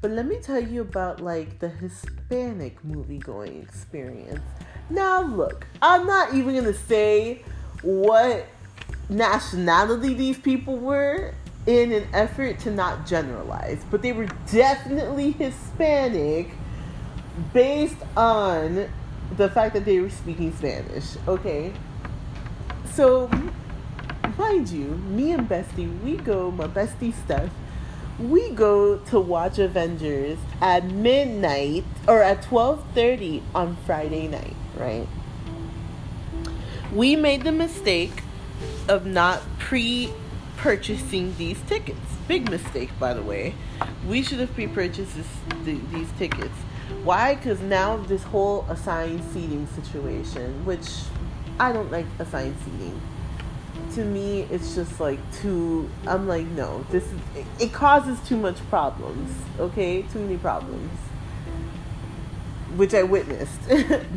[0.00, 4.44] but let me tell you about like the Hispanic movie going experience.
[4.90, 7.42] Now, look, I'm not even gonna say
[7.82, 8.46] what
[9.08, 11.34] nationality these people were
[11.66, 16.50] in an effort to not generalize, but they were definitely Hispanic
[17.52, 18.88] based on
[19.36, 21.72] the fact that they were speaking Spanish, okay?
[22.94, 23.30] So,
[24.38, 27.50] mind you, me and Bestie, we go, my bestie Steph,
[28.18, 35.06] we go to watch Avengers at midnight or at 12:30 on Friday night, right?
[36.92, 38.22] We made the mistake
[38.88, 42.00] of not pre-purchasing these tickets.
[42.26, 43.54] Big mistake, by the way.
[44.06, 45.26] We should have pre-purchased this,
[45.64, 46.56] these tickets.
[47.04, 47.34] Why?
[47.34, 50.88] Because now this whole assigned seating situation, which
[51.60, 53.00] I don't like assigned seating
[53.98, 57.20] to me it's just like too i'm like no this is
[57.58, 60.02] it, causes too much problems okay?
[60.02, 60.90] Too many problems.
[62.76, 63.60] Which i witnessed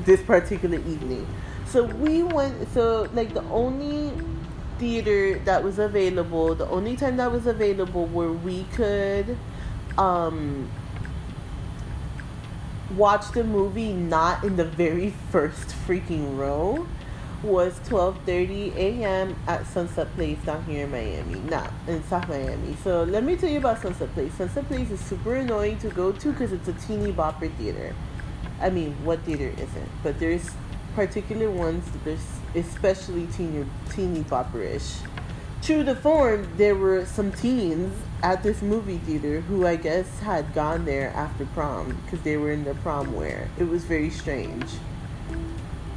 [0.06, 1.28] this particular evening.
[1.66, 4.12] So we went so like the only
[4.78, 9.38] theater that was available the only time that was available where we could
[10.00, 10.68] um
[12.98, 16.88] watch the movie not in the very first freaking row
[17.44, 19.36] was 12:30 a.m.
[19.48, 22.76] at Sunset Place down here in Miami, not in South Miami.
[22.84, 24.34] So let me tell you about Sunset Place.
[24.34, 27.96] Sunset Place is super annoying to go to because it's a teeny bopper theater.
[28.60, 29.90] I mean, what theater isn't?
[30.04, 30.50] But there's
[30.96, 35.00] particular ones that there's especially teeny teeny bopperish.
[35.62, 37.94] True to form, there were some teens
[38.24, 42.52] at this movie theater who I guess had gone there after prom because they were
[42.52, 43.48] in their prom wear.
[43.60, 44.66] It was very strange.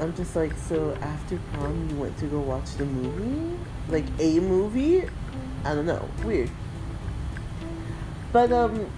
[0.01, 3.59] I'm just like, so after prom, you went to go watch the movie?
[3.89, 5.05] Like a movie?
[5.65, 6.09] I don't know.
[6.25, 6.51] Weird.
[8.33, 8.91] But, um,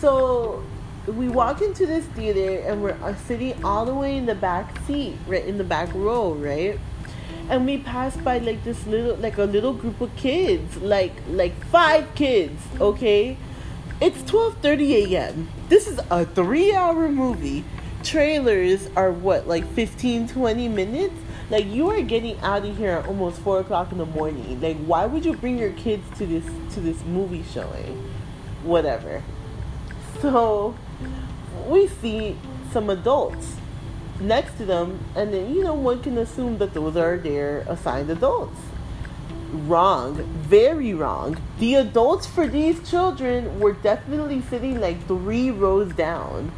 [0.00, 0.64] so
[1.06, 4.78] we walk into this theater and we're uh, sitting all the way in the back
[4.86, 6.78] seat, right in the back row, right?
[7.48, 11.54] And we pass by like this little, like a little group of kids, like like
[11.66, 13.38] five kids, okay?
[14.00, 15.48] It's 12:30 a.m.
[15.68, 17.64] This is a three-hour movie
[18.02, 21.14] trailers are what like 15 20 minutes?
[21.50, 24.60] Like you are getting out of here at almost four o'clock in the morning.
[24.60, 26.44] Like why would you bring your kids to this
[26.74, 28.10] to this movie showing?
[28.62, 29.22] Whatever.
[30.20, 30.76] So
[31.66, 32.36] we see
[32.72, 33.56] some adults
[34.20, 38.10] next to them and then you know one can assume that those are their assigned
[38.10, 38.60] adults.
[39.50, 40.14] Wrong.
[40.42, 41.40] Very wrong.
[41.58, 46.52] The adults for these children were definitely sitting like three rows down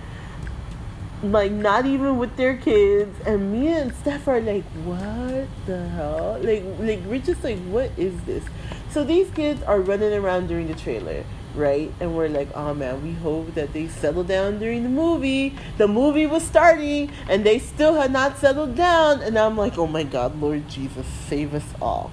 [1.23, 3.17] like not even with their kids.
[3.27, 6.39] And me and Steph are like what the hell?
[6.43, 8.45] Like like we're just like what is this?
[8.91, 11.25] So these kids are running around during the trailer
[11.55, 11.93] right?
[12.01, 15.57] And we're like oh man we hope that they settle down during the movie.
[15.79, 19.21] The movie was starting and they still had not settled down.
[19.21, 22.11] And i'm like oh my god lord jesus save us all.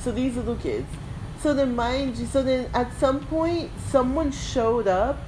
[0.00, 0.88] So these little kids.
[1.40, 5.18] So then mind you so then at some point someone showed up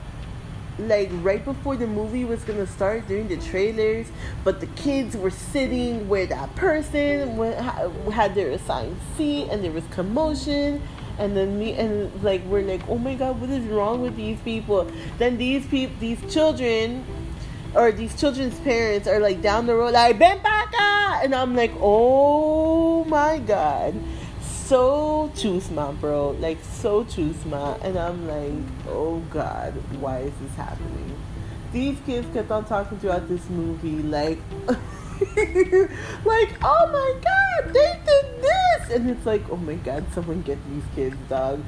[0.78, 4.06] like right before the movie was gonna start during the trailers,
[4.42, 7.38] but the kids were sitting where that person
[8.10, 10.82] had their assigned seat, and there was commotion,
[11.18, 14.40] and then me and like we're like oh my god what is wrong with these
[14.40, 14.90] people?
[15.18, 17.04] Then these people these children
[17.74, 21.20] or these children's parents are like down the road like ben Baka!
[21.22, 23.94] and i'm like oh my god
[24.64, 26.30] so chusma bro.
[26.30, 31.16] Like so chusma and i'm like oh god why is this happening?
[31.72, 34.38] These kids kept on talking throughout this movie like
[34.68, 38.90] like oh my god they did this!
[38.90, 41.62] And it's like oh my god someone get these kids dog.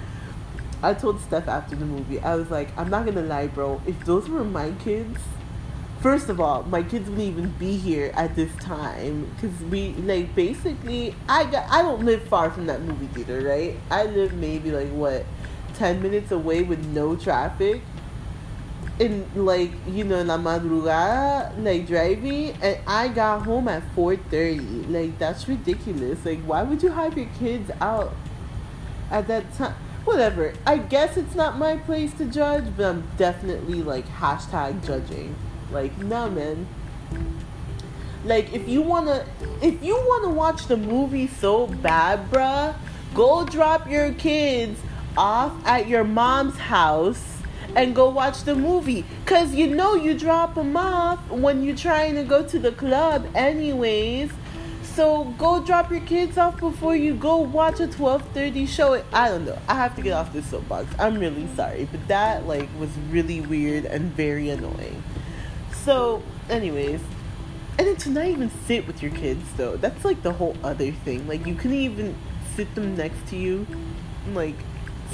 [0.83, 3.81] I told steph after the movie i was like i'm not gonna lie bro.
[3.87, 5.21] If those were my kids
[6.01, 10.35] first of all my kids wouldn't even be here at this time because we like
[10.35, 13.77] basically i got i don't live far from that movie theater right?
[13.91, 15.25] I live maybe like what
[15.75, 17.83] 10 minutes away with no traffic.
[18.99, 24.91] And like you know in la madrugada like driving and i got home at 4.30
[24.91, 26.25] like that's ridiculous.
[26.25, 28.15] Like why would you have your kids out
[29.11, 29.75] at that time
[30.07, 30.55] whatever.
[30.65, 35.35] I guess it's not my place to judge but i'm definitely like hashtag judging
[35.71, 36.67] like nah man
[38.25, 39.25] like if you wanna
[39.63, 42.75] if you wanna watch the movie so bad bruh
[43.15, 44.81] go drop your kids
[45.17, 47.39] off at your mom's house
[47.75, 52.15] and go watch the movie because you know you drop them off when you're trying
[52.15, 54.31] to go to the club anyways
[54.97, 59.03] so go drop your kids off before you go watch a 12:30 show.
[59.13, 59.59] I don't know.
[59.69, 60.87] I have to get off this soapbox.
[60.99, 65.03] I'm really sorry, but that like was really weird and very annoying.
[65.87, 67.01] So, anyways,
[67.79, 69.77] and then to not even sit with your kids though.
[69.77, 71.27] That's like the whole other thing.
[71.27, 72.15] Like you couldn't even
[72.55, 73.67] sit them next to you,
[74.35, 74.57] like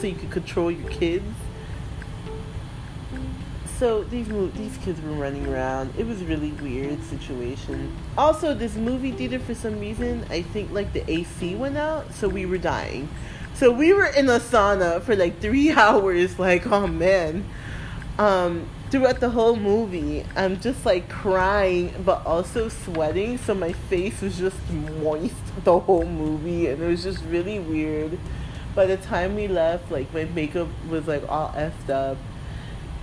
[0.01, 1.27] so you could control your kids
[3.83, 5.93] so these these kids were running around.
[5.99, 7.93] It was a really weird situation.
[8.17, 12.29] Also, this movie theater for some reason, I think like the AC went out, so
[12.29, 13.09] we were dying.
[13.55, 16.39] So we were in a sauna for like three hours.
[16.39, 17.45] Like, oh man.
[18.21, 23.39] Um, throughout the whole movie, I'm just like crying, but also sweating.
[23.39, 28.19] So my face was just moist the whole movie, and it was just really weird.
[28.77, 32.19] By the time we left, like my makeup was like all effed up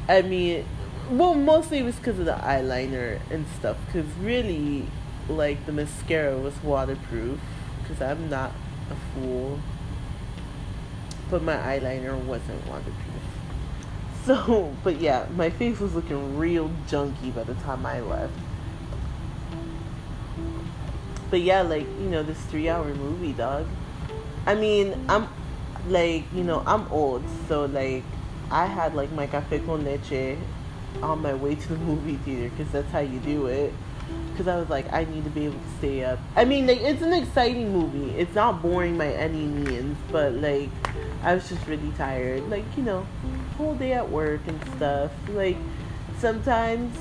[0.09, 0.65] I mean,
[1.11, 3.77] well, mostly it was because of the eyeliner and stuff.
[3.85, 4.87] Because really,
[5.27, 7.39] like the mascara was waterproof.
[7.81, 8.51] Because I'm not
[8.91, 9.59] a fool.
[11.29, 13.18] But my eyeliner wasn't waterproof.
[14.29, 18.31] So, but yeah, my face was looking real junky by the time I left.
[21.31, 23.65] But yeah, like, you know, this three hour movie, dog.
[24.45, 25.27] I mean, I'm
[25.87, 28.03] like, you know, I'm old, so like
[28.51, 30.37] I had like my cafe con leche
[31.01, 33.73] on my way to the movie theater because that's how you do it.
[34.31, 36.19] Because I was like, I need to be able to stay up.
[36.35, 38.11] I mean, like, it's an exciting movie.
[38.11, 40.69] It's not boring by any means, but like,
[41.23, 42.47] I was just really tired.
[42.47, 43.05] Like, you know,
[43.59, 45.11] whole day at work and stuff.
[45.27, 45.57] Like,
[46.17, 46.97] sometimes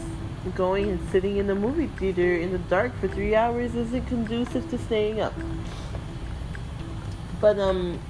[0.56, 4.68] going and sitting in the movie theater in the dark for three hours isn't conducive
[4.70, 5.34] to staying up.
[7.40, 8.00] But, um,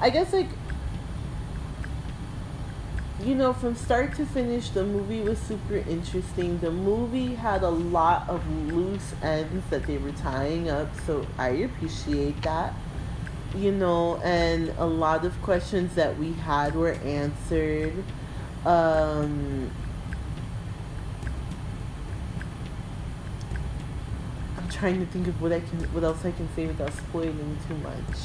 [0.00, 0.48] I guess, like,
[3.24, 6.58] you know, from start to finish, the movie was super interesting.
[6.58, 11.50] The movie had a lot of loose ends that they were tying up, so I
[11.50, 12.74] appreciate that.
[13.56, 18.04] You know, and a lot of questions that we had were answered.
[18.64, 19.70] Um,
[24.56, 27.58] I'm trying to think of what I can, what else I can say without spoiling
[27.66, 28.18] too much.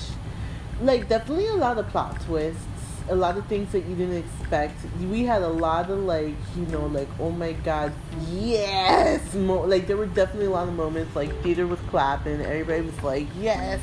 [0.81, 2.68] Like, definitely a lot of plot twists
[3.10, 4.76] a lot of things that you didn't expect.
[5.10, 7.93] We had a lot of like, you know, like oh my god,
[8.31, 9.34] yes!
[9.34, 13.03] Mo- like there were definitely a lot of moments like theater was clapping, everybody was
[13.03, 13.80] like yes.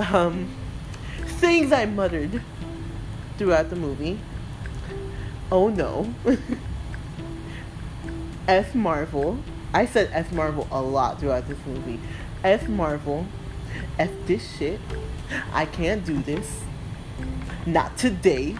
[0.00, 0.48] Um,
[1.18, 2.42] things I muttered
[3.36, 4.18] throughout the movie.
[5.52, 6.14] Oh no.
[8.48, 9.38] F Marvel.
[9.74, 12.00] I said F Marvel a lot throughout this movie.
[12.42, 13.26] F Marvel.
[13.98, 14.80] F this shit.
[15.52, 16.62] I can't do this
[17.66, 18.56] not today.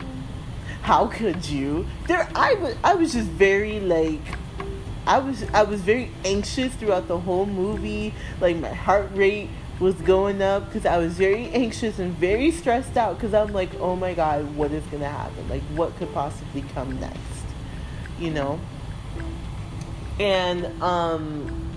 [0.83, 1.87] How could you?
[2.07, 4.21] There, I was, I was just very like,
[5.07, 8.15] I was, I was very anxious throughout the whole movie.
[8.41, 9.49] Like my heart rate
[9.81, 13.75] was going up because I was very anxious and very stressed out because I'm like,
[13.81, 15.49] oh my god, what is gonna happen?
[15.49, 17.19] Like, what could possibly come next?
[18.19, 18.61] You know.
[20.21, 21.71] And um,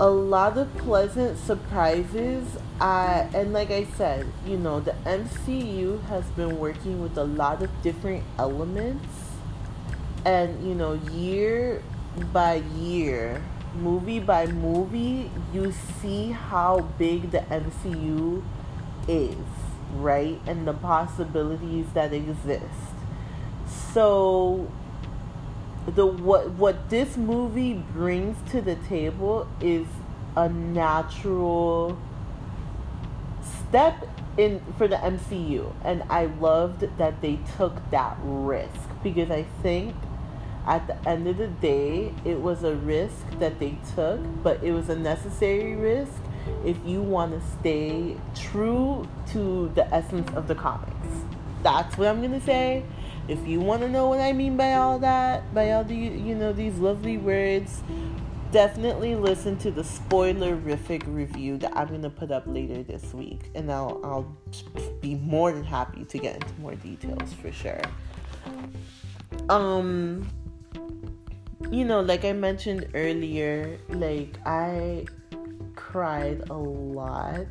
[0.00, 2.58] a lot of pleasant surprises.
[2.80, 7.62] Uh, and like I said, you know, the MCU has been working with a lot
[7.62, 9.06] of different elements.
[10.24, 11.82] And, you know, year
[12.32, 13.42] by year,
[13.74, 18.42] movie by movie, you see how big the MCU
[19.08, 19.36] is.
[19.92, 20.40] right?
[20.46, 22.94] And the possibilities that exist.
[23.92, 24.70] So
[25.86, 29.86] the what what this movie brings to the table is
[30.36, 31.98] a natural
[33.42, 34.06] step
[34.38, 39.94] in for the MCU and I loved that they took that risk because I think
[40.66, 44.72] at the end of the day it was a risk that they took but it
[44.72, 46.12] was a necessary risk
[46.64, 50.92] if you want to stay true to the essence of the comics.
[51.62, 52.84] That's what I'm going to say.
[53.28, 56.34] If you want to know what I mean by all that, by all the you
[56.34, 57.80] know these lovely words,
[58.50, 63.70] definitely listen to the spoilerific review that I'm gonna put up later this week, and
[63.70, 64.36] I'll I'll
[65.00, 67.80] be more than happy to get into more details for sure.
[69.48, 70.28] Um,
[71.70, 75.06] you know, like I mentioned earlier, like I
[75.74, 77.46] cried a lot.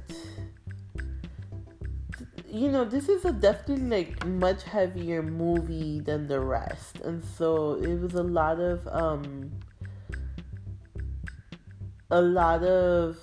[2.48, 7.76] You know, this is a definitely like much heavier movie than the rest, and so
[7.82, 9.52] it was a lot of um
[12.12, 13.18] a lot of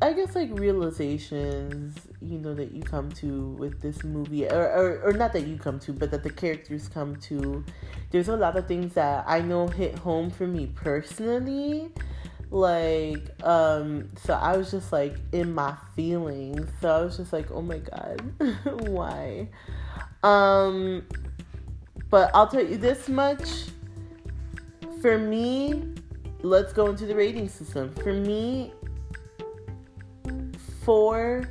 [0.00, 5.02] I guess like realizations, you know, that you come to with this movie, or, or,
[5.04, 7.64] or not that you come to, but that the characters come to.
[8.10, 11.90] There's a lot of things that I know hit home for me personally.
[12.50, 16.68] Like, um, so I was just like in my feelings.
[16.80, 18.22] So I was just like, oh my god,
[18.88, 19.48] why?
[20.22, 21.06] Um,
[22.10, 23.48] but I'll tell you this much.
[25.00, 25.94] For me,
[26.42, 27.92] let's go into the rating system.
[27.92, 28.72] For me,
[30.82, 31.48] four,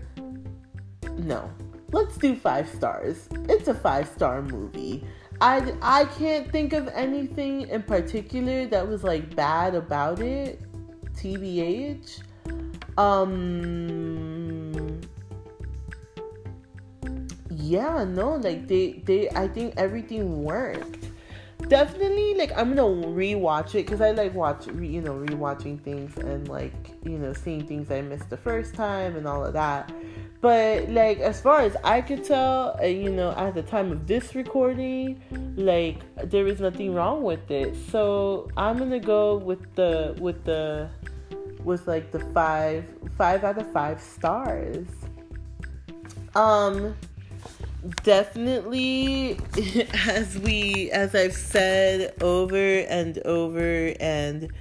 [1.17, 1.49] no,
[1.91, 3.27] let's do five stars.
[3.49, 5.03] It's a five star movie.
[5.39, 10.61] I, I can't think of anything in particular that was like bad about it.
[11.13, 12.21] TBH.
[12.97, 15.01] Um
[17.49, 21.06] yeah, no, like they they I think everything worked
[21.67, 26.15] definitely like I'm gonna rewatch it because I like watch re, you know rewatching things
[26.17, 26.73] and like
[27.03, 29.91] you know seeing things I missed the first time and all of that.
[30.39, 34.05] But like as far as I could tell, uh, you know, at the time of
[34.05, 35.19] this recording,
[35.55, 35.99] like
[36.29, 37.75] there is nothing wrong with it.
[37.89, 40.89] So I'm gonna go with the with the
[41.63, 42.85] with like the five
[43.17, 44.87] five out of five stars.
[46.35, 46.95] Um
[48.03, 49.39] definitely
[50.07, 54.51] as we as I've said over and over and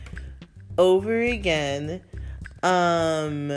[0.78, 2.02] over again
[2.62, 3.52] um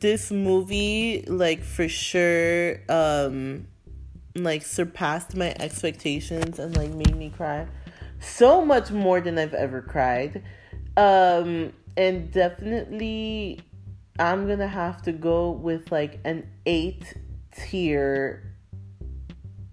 [0.00, 3.66] this movie like for sure um
[4.34, 7.66] like surpassed my expectations and like made me cry
[8.20, 10.42] so much more than I've ever cried.
[10.96, 13.60] Um and definitely
[14.18, 17.14] I'm gonna have to go with like an 8
[17.56, 18.54] tier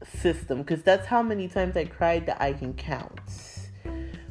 [0.05, 3.19] system because that's how many times I cried that I can count.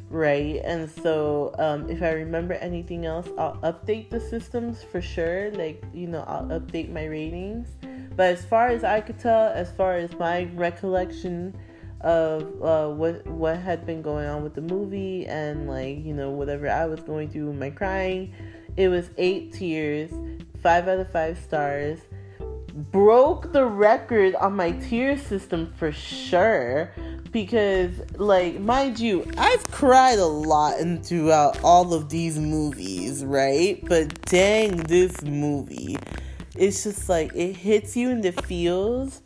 [0.08, 5.52] Right, and so um, if I remember anything else, I'll update the systems for sure.
[5.52, 7.68] Like, you know, I'll update my ratings.
[8.16, 11.56] But as far as I could tell, as far as my recollection
[12.00, 16.30] of uh, what what had been going on with the movie and like you know
[16.30, 18.34] whatever I was going through my crying,
[18.76, 20.10] it was eight tears,
[20.60, 22.00] five out of five stars
[22.92, 26.90] broke the record on my tear system for sure
[27.30, 33.84] because like mind you i've cried a lot in throughout all of these movies right?
[33.86, 35.98] But dang this movie
[36.56, 39.22] it's just like it hits you in the feels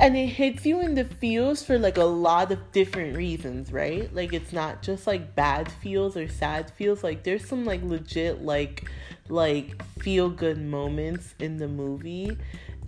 [0.00, 4.12] and it hits you in the feels for like a lot of different reasons right?
[4.14, 7.04] Like it's not just like bad feels or sad feels.
[7.04, 8.90] Like there's some like legit like
[9.28, 12.36] like feel good moments in the movie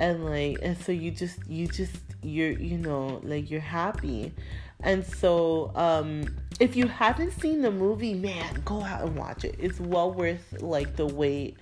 [0.01, 4.33] and like and so you just you just you're you know like you're happy.
[4.81, 9.57] And so um if you haven't seen the movie man go out and watch it.
[9.59, 11.57] It's well worth like the wait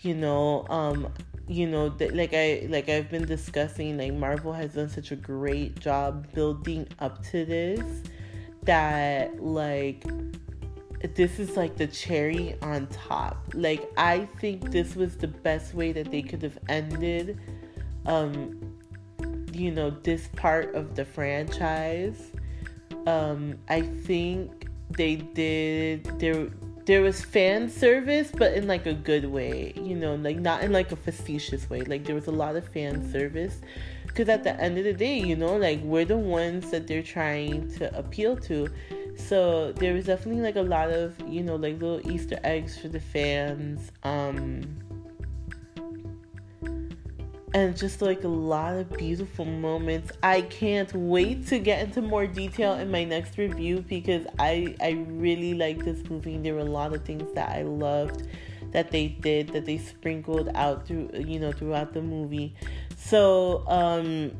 [0.00, 1.12] you know um
[1.48, 5.16] you know that like i like i've been discussing like marvel has done such a
[5.16, 8.02] great job building up to this
[8.62, 10.04] that like
[11.14, 13.38] this is like the cherry on top.
[13.54, 17.38] Like i think this was the best way that they could have ended
[18.06, 18.58] um,
[19.52, 22.32] you know, this part of the franchise.
[23.06, 26.48] Um, I think they did there
[26.86, 30.72] there was fan service but in like a good way you know like not in
[30.72, 33.60] like a facetious way like there was a lot of fan service
[34.06, 37.02] because at the end of the day you know like we're the ones that they're
[37.02, 38.66] trying to appeal to
[39.16, 42.88] so there was definitely like a lot of you know like little easter eggs for
[42.88, 44.62] the fans um
[47.54, 50.12] and just like a lot of beautiful moments.
[50.22, 55.06] I can't wait to get into more detail in my next review because I I
[55.08, 56.36] really like this movie.
[56.36, 58.28] There were a lot of things that I loved
[58.72, 62.54] that they did that they sprinkled out through you know throughout the movie.
[62.96, 64.32] So um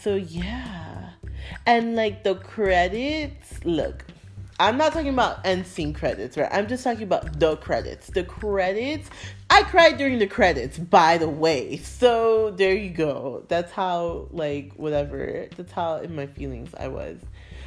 [0.00, 1.10] so yeah.
[1.64, 4.04] And like the credits, look,
[4.58, 6.48] I'm not talking about end scene credits, right?
[6.50, 8.08] I'm just talking about the credits.
[8.08, 9.10] The credits.
[9.50, 11.76] I cried during the credits, by the way.
[11.76, 13.44] So there you go.
[13.48, 15.46] That's how, like, whatever.
[15.56, 17.18] That's how in my feelings I was.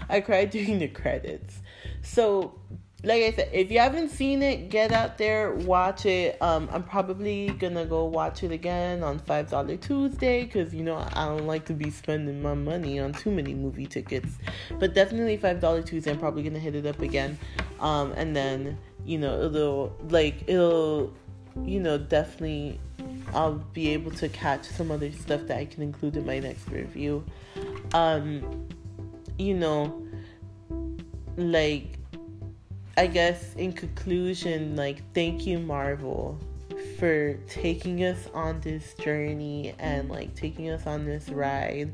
[0.10, 1.60] I cried during the credits.
[2.02, 2.60] So
[3.02, 6.42] like I said, if you haven't seen it, get out there, watch it.
[6.42, 10.98] Um, I'm probably gonna go watch it again on Five Dollar Tuesday because you know
[11.14, 14.38] I don't like to be spending my money on too many movie tickets.
[14.80, 16.12] But definitely Five Dollar Tuesday.
[16.12, 17.38] I'm probably gonna hit it up again.
[17.80, 21.14] Um, and then you know it'll like it'll
[21.64, 22.82] you know definitely
[23.34, 26.68] I'll be able to catch some other stuff that I can include in my next
[26.68, 27.24] review.
[27.94, 28.68] Um,
[29.38, 30.06] you know,
[31.38, 31.99] like
[33.00, 36.38] I guess in conclusion, like, thank you, Marvel,
[36.98, 41.94] for taking us on this journey and like taking us on this ride.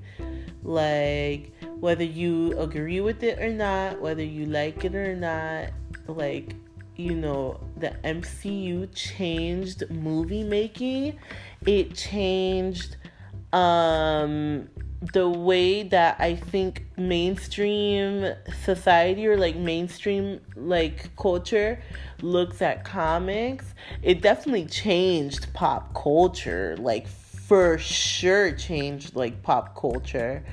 [0.64, 5.69] Like, whether you agree with it or not, whether you like it or not,
[6.07, 6.56] like,
[6.95, 11.19] you know, the MCU changed movie making,
[11.68, 12.98] it changed
[13.53, 14.68] um
[15.01, 21.81] the way that I think mainstream society or like mainstream like culture
[22.22, 26.76] looks at comics, it definitely changed pop culture.
[26.80, 30.43] Like for sure changed like pop culture.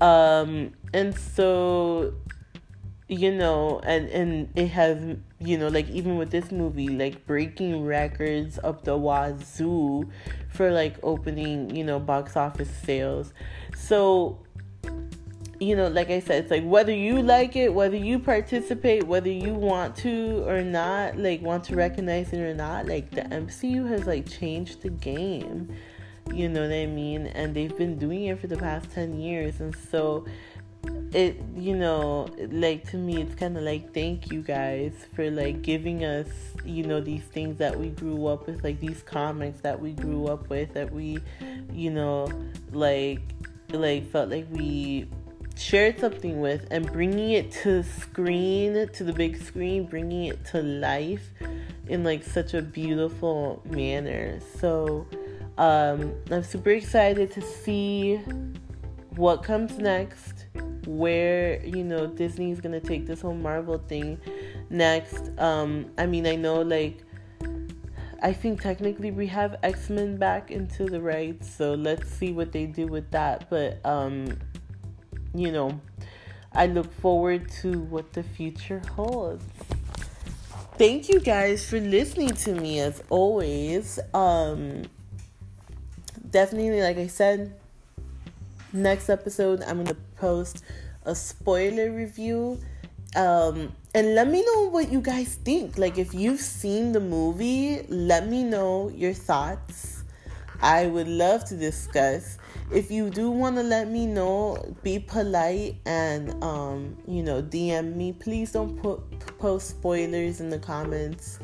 [0.00, 2.14] Um and so
[3.08, 7.82] you know and and it has you know like even with this movie like breaking
[7.84, 10.06] records up the wazoo
[10.50, 13.32] for like opening you know box office sales
[13.78, 14.38] so,
[15.60, 19.30] you know, like I said, it's like whether you like it, whether you participate, whether
[19.30, 23.88] you want to or not, like want to recognize it or not, like the MCU
[23.88, 25.74] has like changed the game.
[26.32, 27.28] You know what I mean?
[27.28, 29.60] And they've been doing it for the past 10 years.
[29.60, 30.26] And so
[31.12, 35.62] it, you know, like to me, it's kind of like thank you guys for like
[35.62, 36.28] giving us,
[36.64, 40.26] you know, these things that we grew up with, like these comics that we grew
[40.26, 41.18] up with, that we,
[41.72, 42.30] you know,
[42.72, 43.20] like
[43.72, 45.08] like felt like we
[45.56, 50.62] shared something with and bringing it to screen to the big screen bringing it to
[50.62, 51.32] life
[51.88, 54.38] in like such a beautiful manner.
[54.60, 55.06] So
[55.58, 58.16] um, i'm super excited to see
[59.16, 60.37] what comes next
[60.86, 64.18] where you know Disney is gonna take this whole marvel thing
[64.70, 67.04] next um, i mean i know like
[68.20, 72.50] I think technically we have X Men back into the right, so let's see what
[72.50, 73.48] they do with that.
[73.48, 74.36] But um,
[75.34, 75.80] you know,
[76.52, 79.44] I look forward to what the future holds.
[80.76, 84.00] Thank you guys for listening to me as always.
[84.14, 84.82] Um,
[86.30, 87.57] definitely, like I said,
[88.72, 90.62] next episode I'm gonna post
[91.04, 92.60] a spoiler review.
[93.16, 95.78] Um, and let me know what you guys think.
[95.78, 100.04] Like, if you've seen the movie, let me know your thoughts.
[100.60, 102.36] I would love to discuss.
[102.70, 107.96] If you do want to let me know, be polite and um, you know, DM
[107.96, 108.12] me.
[108.12, 109.00] Please don't put
[109.38, 111.38] post spoilers in the comments.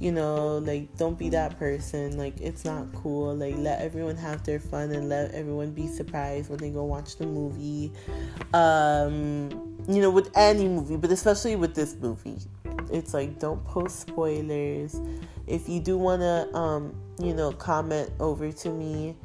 [0.00, 2.16] You know, like don't be that person.
[2.16, 3.34] Like it's not cool.
[3.34, 7.16] Like let everyone have their fun and let everyone be surprised when they go watch
[7.16, 7.92] the movie.
[8.54, 12.38] Um you know, with any movie, but especially with this movie.
[12.92, 15.00] It's like don't post spoilers.
[15.46, 19.16] If you do want to, um, you know, comment over to me,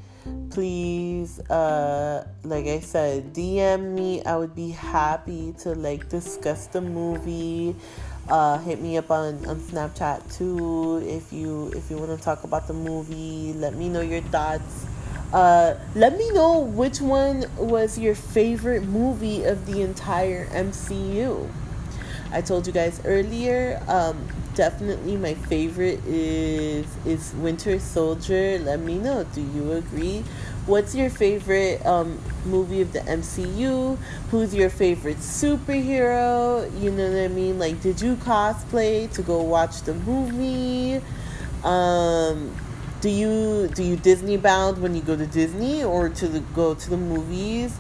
[0.50, 4.24] please, uh, like I said, DM me.
[4.24, 7.76] I would be happy to like discuss the movie.
[8.30, 12.44] Uh, hit me up on, on Snapchat too if you if you want to talk
[12.44, 13.54] about the movie.
[13.54, 14.86] Let me know your thoughts
[15.34, 21.50] uh, let me know which one was your favorite movie of the entire MCU.
[22.32, 28.60] I told you guys earlier, um, definitely my favorite is is Winter Soldier.
[28.60, 29.24] Let me know.
[29.34, 30.24] Do you agree?
[30.65, 33.98] What's your favorite um, movie of the MCU?
[34.31, 36.64] Who's your favorite superhero?
[36.81, 37.60] You know what I mean?
[37.60, 41.03] Like, did you cosplay to go watch the movie?
[41.65, 42.56] Um,
[43.02, 46.73] do you do you Disney bound when you go to Disney or to the, go
[46.73, 47.77] to the movies?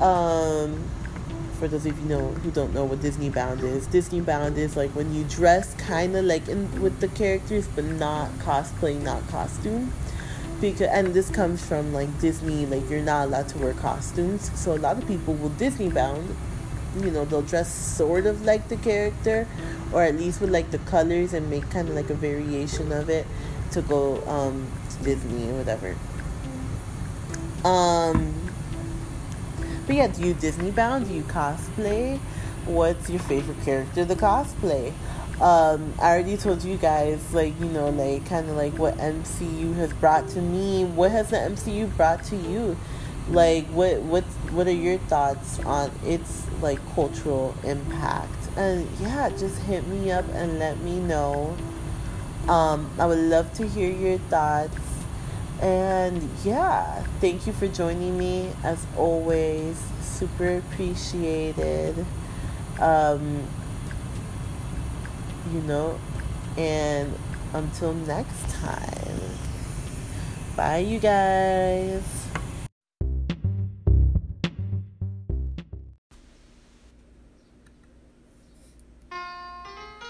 [0.00, 0.82] Um,
[1.58, 4.78] for those of you know who don't know what Disney bound is, Disney bound is
[4.78, 9.28] like when you dress kind of like in with the characters, but not cosplay, not
[9.28, 9.92] costume.
[10.60, 14.50] Because and this comes from like Disney, like you're not allowed to wear costumes.
[14.58, 16.34] So a lot of people will Disney bound,
[17.00, 19.46] you know, they'll dress sort of like the character,
[19.92, 23.08] or at least with like the colors and make kind of like a variation of
[23.08, 23.26] it
[23.72, 25.96] to go um, to Disney or whatever.
[27.64, 28.34] Um,
[29.86, 31.08] but yeah, do you Disney bound?
[31.08, 32.18] Do you cosplay?
[32.66, 34.92] What's your favorite character to cosplay?
[35.40, 39.74] Um, I already told you guys, like, you know, like, kind of like what MCU
[39.76, 40.84] has brought to me.
[40.84, 42.76] What has the MCU brought to you?
[43.28, 48.30] Like, what, what, what are your thoughts on its, like, cultural impact?
[48.56, 51.56] And yeah, just hit me up and let me know.
[52.48, 54.78] Um, I would love to hear your thoughts.
[55.60, 59.82] And yeah, thank you for joining me as always.
[60.02, 62.04] Super appreciated.
[62.78, 63.44] Um,
[65.52, 65.98] you know,
[66.56, 67.12] and
[67.52, 69.20] until next time,
[70.56, 72.02] bye, you guys.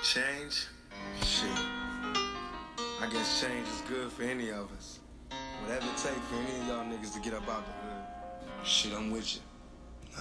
[0.02, 0.66] Change?
[1.22, 1.48] Shit.
[3.00, 5.00] I guess change is good for any of us.
[5.62, 8.66] Whatever it takes for any of y'all niggas to get up out the hood.
[8.66, 9.40] Shit, I'm with you.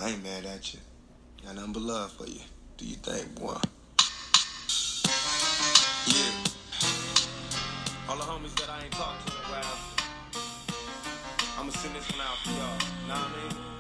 [0.02, 0.80] I ain't mad at you.
[1.46, 2.40] Got nothing but love for you.
[2.78, 3.58] Do you think, boy?
[6.08, 6.16] Yeah.
[8.10, 9.78] All the homies that I ain't talked to in a while,
[11.58, 12.78] I'ma send this one out for y'all.
[13.08, 13.73] Know what I mean?